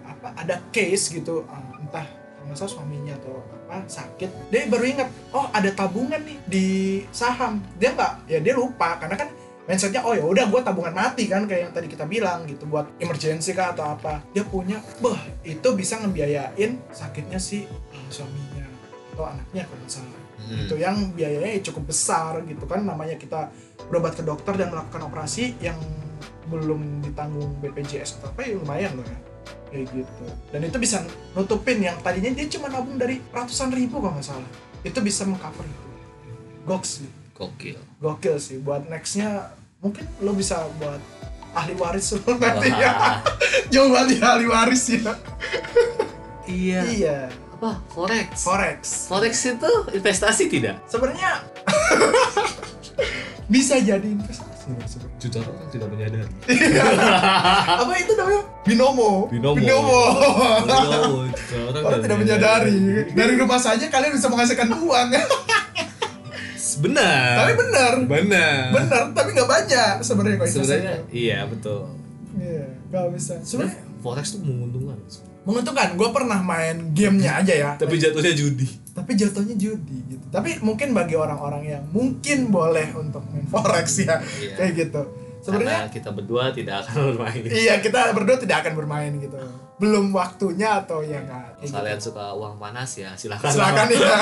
[0.00, 2.08] apa ada case gitu ah, entah
[2.48, 6.66] masa suaminya atau apa sakit dia baru ingat oh ada tabungan nih di
[7.12, 7.60] saham.
[7.76, 9.28] Dia nggak ya dia lupa karena kan
[9.68, 12.88] mindsetnya oh ya udah gue tabungan mati kan kayak yang tadi kita bilang gitu buat
[12.96, 14.24] emergency kah atau apa.
[14.32, 18.64] Dia punya bah itu bisa ngebiayain sakitnya si uh, suaminya
[19.12, 20.19] atau anaknya kalau salah
[20.50, 20.66] Hmm.
[20.66, 22.82] itu yang biayanya cukup besar gitu kan.
[22.82, 23.54] Namanya kita
[23.86, 25.78] berobat ke dokter dan melakukan operasi yang
[26.50, 29.18] belum ditanggung BPJS atau apa ya lumayan loh ya.
[29.70, 30.26] Kayak gitu.
[30.50, 31.06] Dan itu bisa
[31.38, 34.50] nutupin yang tadinya dia cuma nabung dari ratusan ribu kalau nggak salah.
[34.82, 35.86] Itu bisa mengcover itu.
[36.66, 37.10] Goks sih.
[37.38, 37.78] Gokil.
[38.02, 38.58] gokil sih.
[38.58, 41.00] Buat nextnya mungkin lo bisa buat
[41.54, 43.22] ahli waris lo nanti ya.
[43.72, 45.14] Jauh banget ya ahli waris ya.
[46.50, 46.82] Iya.
[46.90, 47.18] iya
[47.60, 47.76] Apa?
[47.86, 48.28] Forex.
[48.40, 50.80] forex Forex itu investasi tidak?
[50.86, 51.44] sebenarnya
[53.52, 55.18] bisa jadi investasi loh sebenarnya.
[55.20, 56.32] Juta orang tidak menyadari.
[57.84, 59.52] apa itu namanya binomo Binomo.
[59.52, 60.00] binomo
[61.28, 62.78] juta orang Orang tidak menyadari
[63.10, 65.08] dari rumah saja kalian bisa menghasilkan uang
[66.80, 67.34] Benar.
[67.36, 68.60] tapi benar Benar.
[68.72, 71.92] benar tapi nggak banyak sebenarnya kalau Sebenarnya iya betul.
[72.32, 74.96] iya nggak bisa sebenarnya Forex tuh menguntungkan.
[75.40, 78.68] menguntungkan gue pernah main gamenya aja ya Tapi jatuhnya judi.
[78.90, 84.20] tapi jatuhnya judi gitu tapi mungkin bagi orang-orang yang mungkin boleh untuk main forex ya
[84.36, 84.54] Iya.
[84.54, 85.00] kayak gitu
[85.40, 87.42] sebenarnya kita berdua tidak akan bermain.
[87.48, 89.36] iya kita berdua tidak akan bermain gitu.
[89.80, 91.64] Belum waktunya atau ya nggak.
[91.64, 91.72] Gitu.
[91.72, 93.48] Kalian suka uang panas ya silakan.
[93.48, 94.20] silakan ya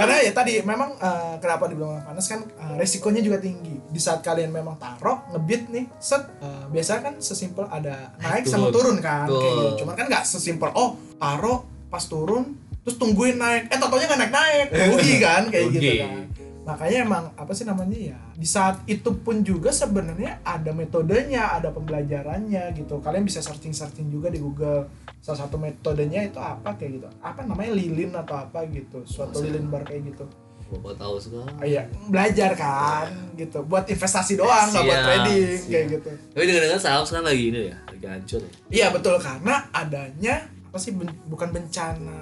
[0.00, 3.76] karena ya tadi memang eh, kenapa dibilang panas kan eh, resikonya juga tinggi.
[3.92, 8.72] Di saat kalian memang taruh ngebit nih set eh, biasanya kan sesimpel ada naik sama
[8.72, 8.98] Turun.
[9.04, 9.84] kan kayak gitu.
[9.84, 13.68] Cuman kan nggak sesimpel oh taruh pas turun terus tungguin naik.
[13.72, 16.20] Eh totonya nggak naik naik rugi kan kayak gitu kan
[16.64, 21.68] makanya emang apa sih namanya ya di saat itu pun juga sebenarnya ada metodenya ada
[21.68, 26.90] pembelajarannya gitu kalian bisa searching searching juga di Google salah satu metodenya itu apa kayak
[26.94, 29.44] gitu apa namanya lilin atau apa gitu suatu Masa?
[29.44, 30.24] lilin bar kayak gitu
[30.64, 31.54] Bapak tahu sekarang.
[31.60, 35.68] Ah, iya belajar kan gitu buat investasi doang nggak buat trading siap.
[35.68, 38.50] kayak gitu Tapi dengar-dengar saham sekarang lagi ini ya, lagi hancur ya.
[38.72, 42.16] iya betul karena adanya apa sih ben- bukan bencana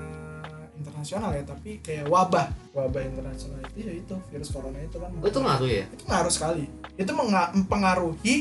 [1.03, 5.39] internasional ya tapi kayak wabah wabah internasional itu ya itu virus corona itu kan itu
[5.43, 5.85] ngaruh ya?
[5.91, 8.37] itu ngaruh sekali itu mempengaruhi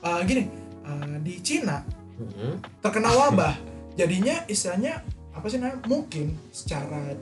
[0.00, 0.44] eh, gini
[0.88, 1.84] eh, di Cina
[2.16, 2.80] Mm-mm.
[2.80, 3.54] terkena wabah
[4.00, 5.04] jadinya istilahnya
[5.36, 7.12] apa sih namanya mungkin secara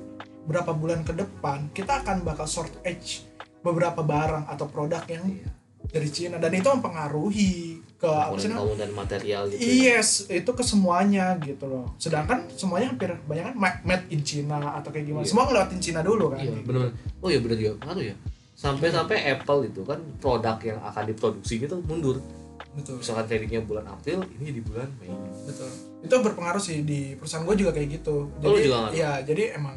[0.47, 3.27] berapa bulan ke depan kita akan bakal shortage
[3.67, 5.51] beberapa barang atau produk yang Iya.
[5.91, 9.59] dari Cina dan itu mempengaruhi ke Komponen dan material gitu.
[9.59, 9.99] ya.
[9.99, 11.91] Yes, itu ke semuanya gitu loh.
[11.99, 15.23] Sedangkan semuanya hampir banyak kan ma- made in China atau kayak gimana.
[15.23, 15.31] Iya.
[15.31, 16.39] Semua ngelewatin Cina dulu kan.
[16.39, 16.89] Iya, Kayak benar.
[17.19, 18.15] Oh iya benar juga ngaruh ya.
[18.55, 22.19] Sampai-sampai Apple itu kan produk yang akan diproduksi gitu mundur.
[22.19, 22.39] gitu.
[22.75, 22.95] Betul.
[23.03, 25.11] Misalkan tradingnya bulan April, ini di bulan Mei.
[25.43, 25.71] Betul.
[25.99, 28.31] Itu berpengaruh sih di perusahaan gue juga kayak gitu.
[28.31, 28.95] Oh, Jadi juga ngaruh?
[28.95, 29.75] ya, jadi emang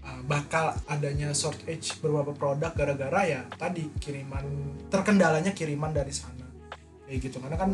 [0.00, 4.44] uh, bakal adanya shortage beberapa produk gara-gara ya tadi kiriman
[4.88, 6.37] terkendalanya kiriman dari sana.
[7.08, 7.36] Kayak gitu.
[7.40, 7.70] Karena kan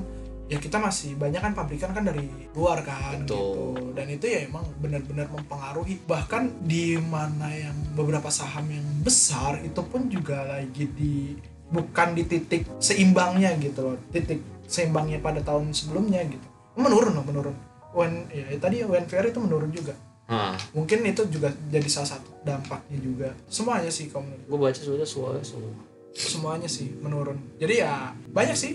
[0.47, 3.35] ya kita masih banyak kan pabrikan kan dari luar kan Betul.
[3.35, 3.55] gitu.
[3.99, 9.83] Dan itu ya emang benar-benar mempengaruhi bahkan di mana yang beberapa saham yang besar itu
[9.83, 11.35] pun juga lagi di
[11.68, 13.99] bukan di titik seimbangnya gitu loh.
[14.14, 17.57] Titik seimbangnya pada tahun sebelumnya gitu menurun loh menurun
[17.94, 19.94] when ya tadi WNVR itu menurun juga
[20.25, 25.05] Nah, mungkin itu juga jadi salah satu dampaknya juga semuanya sih menurut gue baca sudah
[25.05, 25.68] suara semua.
[26.16, 27.92] semuanya sih menurun jadi ya
[28.33, 28.73] banyak sih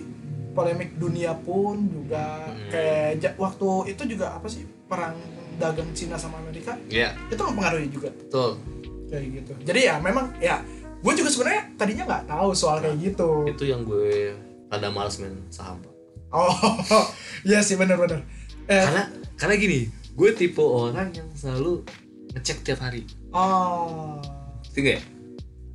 [0.51, 2.69] polemik dunia pun juga Hmm.
[2.69, 5.15] kayak waktu itu juga apa sih perang
[5.55, 8.57] dagang Cina sama Amerika Iya, itu mempengaruhi juga betul.
[9.05, 10.61] kayak gitu jadi ya memang ya
[10.99, 14.35] gue juga sebenarnya tadinya nggak tahu soal kayak gitu Itu yang gue
[14.67, 15.79] rada males main saham.
[15.79, 15.93] Pak.
[16.29, 16.53] oh
[17.47, 18.21] iya sih benar-benar
[18.65, 19.79] eh, Karena karena gini,
[20.11, 21.81] gue tipe orang yang selalu
[22.31, 23.07] ngecek tiap hari.
[23.29, 24.19] oh
[24.69, 25.01] Tiga ya?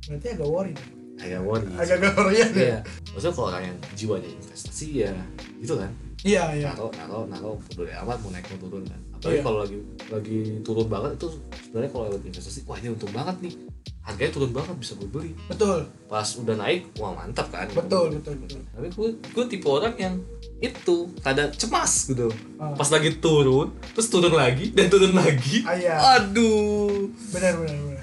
[0.05, 0.73] berarti agak worry.
[1.17, 1.71] Agak worry.
[1.73, 2.79] agak-agak worry ya Iya.
[3.09, 5.11] Maksudnya kalau orang yang jiwanya investasi ya
[5.57, 5.91] gitu kan.
[6.21, 8.99] iya iya Naro, naro, naro, peduli amat mau naik mau turun kan.
[9.13, 9.43] Apalagi Iya.
[9.43, 11.27] kalau lagi lagi turun banget itu
[11.61, 13.53] sebenarnya kalau lagi investasi, wah ini untung banget nih.
[14.01, 15.31] Harganya turun banget bisa gue beli.
[15.47, 17.65] betul Pas udah naik, wah mantap kan.
[17.71, 20.15] betul betul betul Tapi gue, gue tipe orang yang
[20.57, 22.29] itu ada cemas gitu.
[22.55, 22.69] Ah.
[22.71, 25.61] Pas lagi turun, terus turun lagi dan turun lagi.
[25.63, 25.95] Ah, iya.
[26.19, 27.09] Aduh.
[27.31, 27.94] benar benar benar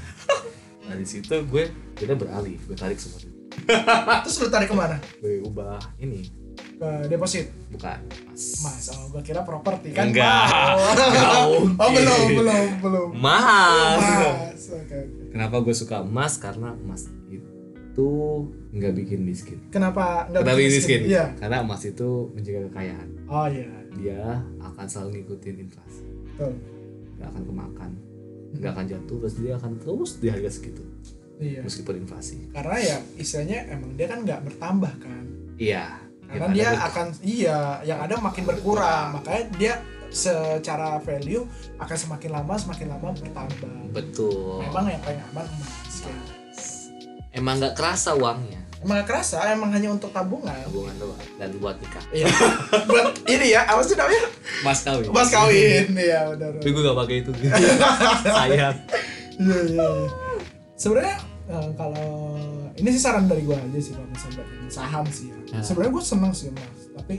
[0.92, 1.64] Nah di situ gue
[1.96, 3.32] kita beralih, gue tarik semua duit.
[4.24, 7.96] terus lu tarik ke mana Gue ubah ini ke deposit bukan
[8.28, 8.60] mas.
[8.60, 10.52] mas oh gua kira properti kan Enggak.
[10.52, 10.68] mahal.
[10.92, 11.32] Enggak
[11.78, 14.00] oh belum belum belum Mas.
[14.00, 14.98] mas oke oke
[15.30, 16.36] Kenapa gue suka emas?
[16.36, 18.08] Karena emas itu
[18.70, 19.58] nggak bikin miskin.
[19.68, 21.00] kenapa nggak bikin bikin miskin?
[21.06, 23.08] iya Karena emas itu menjaga kekayaan.
[23.26, 24.22] oh iya Dia
[24.62, 26.52] akan selalu ngikutin inflasi, betul
[27.14, 27.90] nggak akan kemakan.
[28.52, 30.84] Nggak akan jatuh terus dia akan terus di harga segitu
[31.40, 31.60] iya.
[31.64, 35.24] Meskipun inflasi karena ya istilahnya emang dia kan nggak bertambah kan?
[35.58, 35.98] Iya.
[36.30, 39.18] Karena Yang dia ada akan iya yang ada makin berkurang.
[39.18, 39.74] Makanya dia
[40.14, 41.42] secara value
[41.82, 43.74] akan semakin lama semakin lama bertambah.
[43.90, 44.62] Betul.
[44.70, 45.92] Memang yang paling aman emas
[47.32, 50.54] emang nggak kerasa uangnya emang gak kerasa emang hanya untuk tabungan.
[50.66, 52.04] Tabungan doang dan buat nikah.
[52.10, 52.26] Iya.
[52.90, 54.24] Buat ini ya apa sih namanya?
[54.66, 55.08] Mas kawin.
[55.14, 56.58] Mas kawin iya benar.
[56.58, 57.30] Tapi gue gak pakai itu.
[58.36, 58.76] Sayang
[59.40, 60.08] iya iya iya.
[60.76, 61.16] sebenarnya
[61.48, 62.08] eh, kalau
[62.76, 65.36] ini sih saran dari gua aja sih kalau misalnya saham sih ya.
[65.56, 65.62] Ah.
[65.64, 66.80] sebenarnya gua seneng sih mas.
[66.96, 67.14] Tapi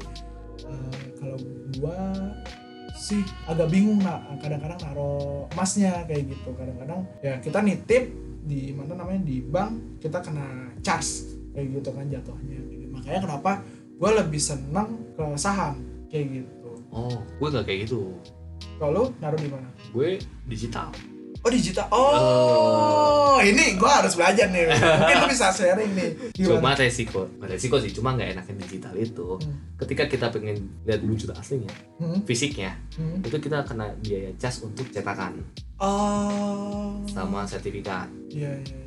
[0.65, 1.37] eh, kalau
[1.79, 1.97] gua
[2.97, 4.23] sih agak bingung nak.
[4.39, 6.49] Kadang-kadang naro emasnya kayak gitu.
[6.55, 8.03] Kadang-kadang ya kita nitip
[8.43, 13.51] di mana namanya di bank kita kena charge kayak gitu kan jatuhnya makanya kenapa
[13.95, 18.13] gua lebih seneng ke saham kayak gitu oh gue gak kayak gitu
[18.75, 20.89] kalau naruh di mana gue digital
[21.43, 21.83] Oh digital.
[21.91, 24.63] Oh, ini gua harus belajar nih.
[24.71, 26.09] Mungkin lu bisa sharing nih.
[26.39, 26.79] cuma Gimana?
[26.79, 29.75] resiko Bukan resiko sih cuma nggak enaknya digital itu Hmm.
[29.75, 30.55] ketika kita pengen
[30.87, 31.67] lihat wujud aslinya
[31.99, 33.27] Hmm, fisiknya hmm.
[33.27, 35.43] itu kita kena biaya cas untuk cetakan
[35.75, 37.03] Oh.
[37.05, 38.82] sama sertifikat Iya, iya, iya.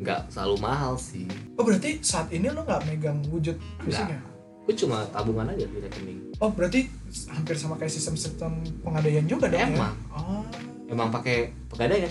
[0.00, 4.20] Nggak selalu mahal sih Oh, berarti saat ini lo nggak megang wujud fisiknya?
[4.60, 6.88] gue cuma tabungan aja di rekening Oh, berarti
[7.28, 9.92] hampir sama kayak sistem-sistem pengadaian juga dong Emang.
[9.92, 10.14] ya?
[10.14, 10.44] Oh.
[10.86, 12.10] emang pakai pegadaian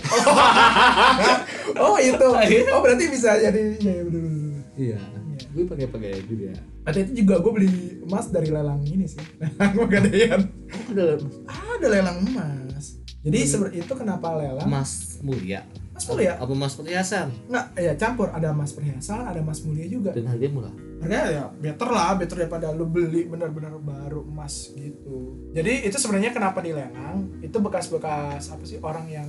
[1.76, 2.28] oh, itu.
[2.72, 4.60] Oh, berarti bisa jadi ya, ya bener, bener.
[4.72, 4.98] Iya.
[5.50, 6.52] Gue pakai pegadaian juga.
[6.80, 7.68] Berarti itu juga gue beli
[8.00, 9.20] emas dari lelang ini sih.
[9.42, 10.40] Lelang pegadaian.
[10.88, 11.04] ada
[11.76, 12.96] Ada lelang emas.
[13.20, 14.64] Jadi sebenarnya itu kenapa lelang?
[14.64, 15.60] emas mulia
[16.00, 16.32] Mas mulia?
[16.34, 17.28] apa emas perhiasan?
[17.44, 18.28] Enggak, ya campur.
[18.30, 20.10] Ada emas perhiasan, ada emas mulia juga.
[20.10, 20.74] dan harganya murah?
[20.96, 25.36] Harganya ya better lah better daripada lu beli benar-benar baru emas gitu.
[25.52, 29.28] Jadi itu sebenarnya kenapa dilelang itu bekas-bekas apa sih orang yang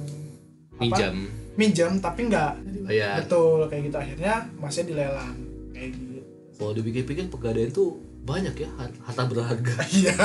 [0.71, 1.13] apa, minjam.
[1.51, 2.51] Minjem tapi nggak
[2.85, 3.97] bayar betul kayak gitu.
[3.97, 5.35] Akhirnya emasnya dilelang
[5.69, 6.19] kayak gitu.
[6.55, 9.75] Kalau dipikir-pikir pegadaian tuh banyak ya har- harta berharga.
[9.91, 10.15] Iya.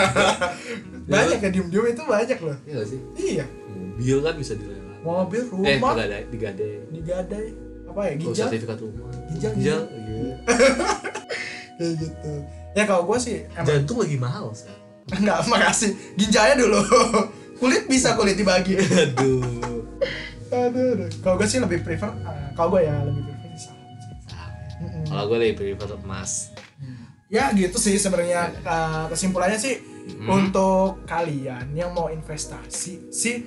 [1.06, 2.56] Banyak ya diem-diem itu banyak loh.
[2.62, 3.00] Iya sih?
[3.16, 3.46] Iya.
[3.96, 6.72] Mobil kan bisa dilelang mobil eh rumah pegadaian digadai.
[6.88, 7.46] Digadai.
[7.86, 8.46] Apa ya Oh, ginjal?
[8.46, 9.08] sertifikat rumah.
[9.28, 10.34] Ginjal, ginjal iya.
[11.76, 12.32] kayak gitu.
[12.72, 14.82] Ya kalau gue sih emang jantung lagi mahal sekarang
[15.20, 15.90] enggak makasih.
[16.14, 16.80] Ginjalnya dulu.
[17.58, 18.76] Kulit bisa kulit dibagi.
[18.76, 19.40] Aduh.
[20.46, 21.08] Aduh, aduh.
[21.20, 23.80] kalau gue sih lebih prefer eh, kalau gue ya lebih prefer saham.
[23.96, 24.12] Sih.
[24.76, 25.04] Mm-mm.
[25.08, 26.52] kalau gue lebih prefer emas.
[27.26, 28.52] Ya gitu sih sebenarnya.
[28.56, 30.30] Eh, kesimpulannya sih Hmm.
[30.30, 33.42] untuk kalian yang mau investasi sih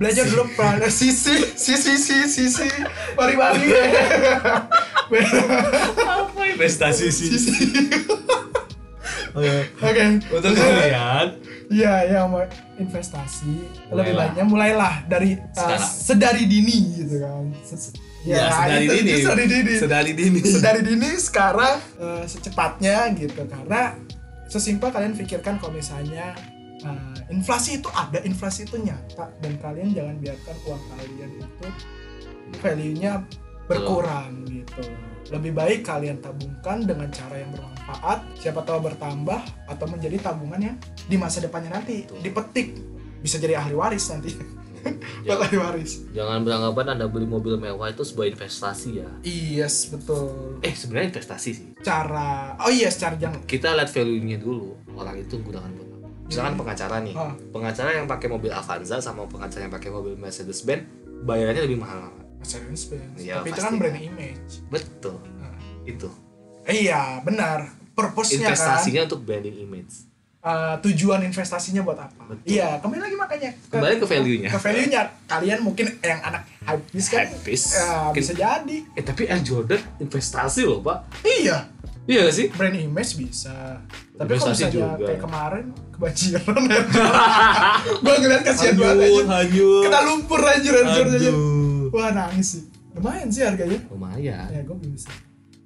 [0.00, 2.68] belajar dulu pada sisi sisi sisi sisi
[3.12, 3.68] mari mari.
[6.00, 7.30] Apa investasi sih
[9.30, 9.54] oke.
[9.78, 10.04] Oke.
[10.30, 11.28] Untuk kalian
[11.70, 12.42] Iya, yang mau
[12.74, 13.62] investasi.
[13.86, 14.18] Lebih Mulailah.
[14.26, 17.46] baiknya mulailah dari uh, sedari dini gitu kan.
[17.62, 17.94] Se-
[18.26, 19.06] ya, sedari itu- dini.
[19.06, 19.72] itu sedari dini.
[19.78, 20.40] sedari dini.
[20.42, 23.46] Sedari dini sekarang uh, secepatnya gitu.
[23.46, 23.94] Karena
[24.50, 26.34] sesimpel kalian pikirkan kalau misalnya
[26.82, 29.30] uh, inflasi itu ada inflasi itu nyata.
[29.40, 31.66] Dan kalian jangan biarkan uang kalian itu
[32.58, 33.12] value-nya
[33.70, 34.82] berkurang gitu.
[35.30, 38.18] Lebih baik kalian tabungkan dengan cara yang bermanfaat.
[38.34, 39.40] Siapa tahu bertambah
[39.70, 42.18] atau menjadi tabungan yang di masa depannya nanti Betul.
[42.26, 42.68] dipetik.
[43.22, 44.34] Bisa jadi ahli waris nanti.
[45.28, 45.92] Jangan, ahli waris.
[46.16, 49.10] Jangan beranggapan anda beli mobil mewah itu sebuah investasi ya.
[49.22, 50.58] Yes betul.
[50.64, 51.68] Eh sebenarnya investasi sih.
[51.84, 54.74] Cara oh iya secara jangan kita lihat value-nya dulu.
[54.96, 55.89] Orang itu gunakan buat
[56.30, 57.14] misalkan pengacara nih.
[57.50, 60.86] Pengacara yang pakai mobil Avanza sama pengacara yang pakai mobil Mercedes Benz
[61.20, 62.06] bayarannya lebih mahal.
[62.38, 64.06] Mercedes Benz Iya, tapi itu kan brand kan.
[64.06, 64.52] image.
[64.70, 65.18] Betul.
[65.36, 65.58] Nah.
[65.82, 66.08] itu.
[66.64, 67.66] Eh, iya benar.
[67.92, 68.54] Purpose-nya kan?
[68.54, 70.06] Investasinya untuk branding image.
[70.40, 72.16] Uh, tujuan investasinya buat apa?
[72.24, 72.48] Betul.
[72.48, 74.48] iya kembali lagi makanya Kembali ke value-nya.
[74.48, 75.00] ke value-nya.
[75.28, 77.28] Kalian mungkin yang anak habis kan?
[77.28, 77.76] Habis.
[77.76, 78.76] ya, bisa jadi.
[78.94, 81.12] Eh tapi Air Jordan investasi loh pak.
[81.20, 81.68] Iya
[82.10, 82.46] iya gak sih?
[82.50, 83.78] Brand image bisa.
[84.18, 85.06] Tapi kalau misalnya juga.
[85.06, 86.60] kayak kemarin kebanjiran.
[86.66, 86.80] Ya
[88.02, 89.82] gua ngeliat kasihan banget aja hanyut.
[89.86, 91.30] Kena lumpur anjir anjir aja
[91.94, 92.62] wah nangis sih.
[92.98, 93.78] Lumayan sih harganya.
[93.88, 94.48] Lumayan.
[94.50, 95.10] Ya gua belum bisa.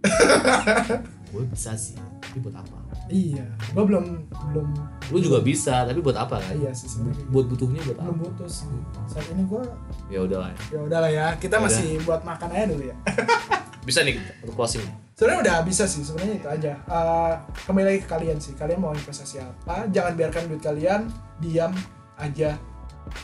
[1.35, 2.79] Gue bisa sih tapi buat apa?
[3.11, 3.43] Iya
[3.75, 4.05] gua belum
[4.53, 4.69] belum.
[5.11, 6.55] Lu juga bisa tapi buat apa kan?
[6.55, 7.27] Iya sih sebenarnya.
[7.35, 8.25] Buat butuhnya buat belum apa?
[8.31, 8.71] butuh sih.
[9.11, 9.67] Saat ini gua
[10.07, 10.79] ya udahlah ya.
[10.79, 11.67] Udahlah ya kita Udah.
[11.67, 12.97] masih buat makan aja dulu ya.
[13.89, 14.17] Bisa nih
[14.47, 16.73] untuk closing sebenarnya udah bisa sih sebenarnya itu aja.
[16.75, 17.33] Eh,
[17.71, 18.53] kembali lagi ke kalian sih.
[18.59, 21.09] Kalian mau investasi apa jangan biarkan duit kalian
[21.39, 21.73] diam
[22.19, 22.59] aja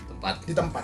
[0.06, 0.34] tempat.
[0.46, 0.82] di tempat.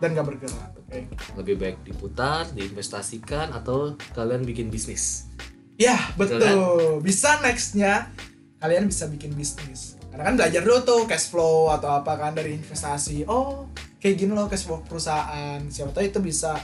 [0.00, 1.12] Dan gak bergerak Oke.
[1.36, 5.28] lebih baik diputar diinvestasikan atau kalian bikin bisnis.
[5.76, 7.04] Ya betul Betul.
[7.04, 8.08] bisa nextnya
[8.60, 10.00] kalian bisa bikin bisnis.
[10.08, 13.28] Karena kan belajar dulu tuh cash flow atau apa kan dari investasi.
[13.28, 13.68] Oh
[14.00, 15.60] kayak gini loh ke sebuah perusahaan.
[15.68, 16.56] Siapa tahu itu bisa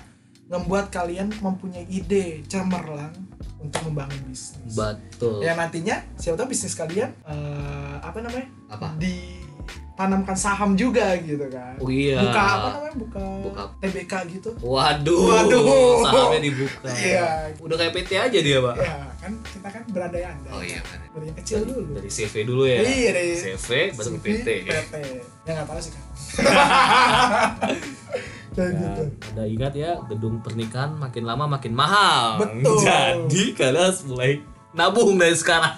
[0.48, 5.40] membuat kalian mempunyai ide cemerlang untuk membangun bisnis Betul.
[5.40, 8.86] yang nantinya siapa tahu bisnis kalian eh, apa namanya Apa?
[8.96, 12.16] ditanamkan saham juga gitu kan Oh iya.
[12.20, 13.62] buka apa namanya buka, Buka.
[13.80, 15.20] TBK gitu Waduh.
[15.26, 15.62] Waduh.
[16.02, 16.86] Sahamnya dibuka.
[16.86, 17.26] Iya.
[17.58, 18.74] Udah kayak PT aja dia, Pak.
[18.76, 21.08] ya kan kita kan berandai-andai Oh iya, benar.
[21.10, 22.78] dari yang kecil dulu Dari CV dulu ya.
[22.78, 24.46] Iya, dari CV baru ke PT.
[24.62, 24.92] PT
[25.42, 26.02] ya nggak tahu sih kan
[28.56, 32.40] kayak Ya, gitu Anda ingat ya, gedung pernikahan makin lama makin mahal.
[32.40, 32.80] Betul.
[32.82, 34.40] Jadi kalian harus mulai
[34.72, 35.76] nabung dari sekarang.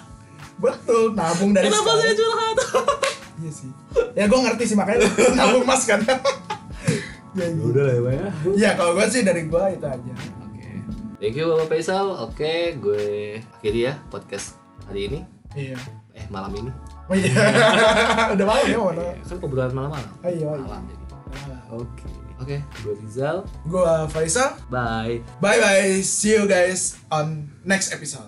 [0.55, 2.17] betul nabung dari Kenapa saya sekarang.
[2.17, 2.57] curhat?
[3.39, 3.71] iya sih
[4.11, 5.07] ya gue ngerti sih makanya
[5.39, 6.03] nabung mas kan
[7.39, 7.71] ya, gitu.
[7.71, 8.27] lah ya, ya.
[8.53, 10.11] ya kalau gue sih dari gue itu aja
[10.41, 10.67] Oke.
[11.17, 12.11] Thank you Bapak Faisal.
[12.21, 13.05] Oke, gue
[13.53, 15.19] akhiri ya podcast hari ini.
[15.53, 15.79] iya
[16.11, 16.67] Eh, malam ini.
[17.07, 17.31] oh iya
[18.35, 20.11] udah malam ya mana Kan obrolan malam-malam.
[20.19, 20.65] oh iya oh iya.
[20.65, 21.05] Malam jadi.
[21.71, 22.07] Oke.
[22.39, 23.43] Oke, gue Rizal.
[23.67, 25.21] gue Faisal Bye.
[25.43, 28.27] bye bye see you guys on next episode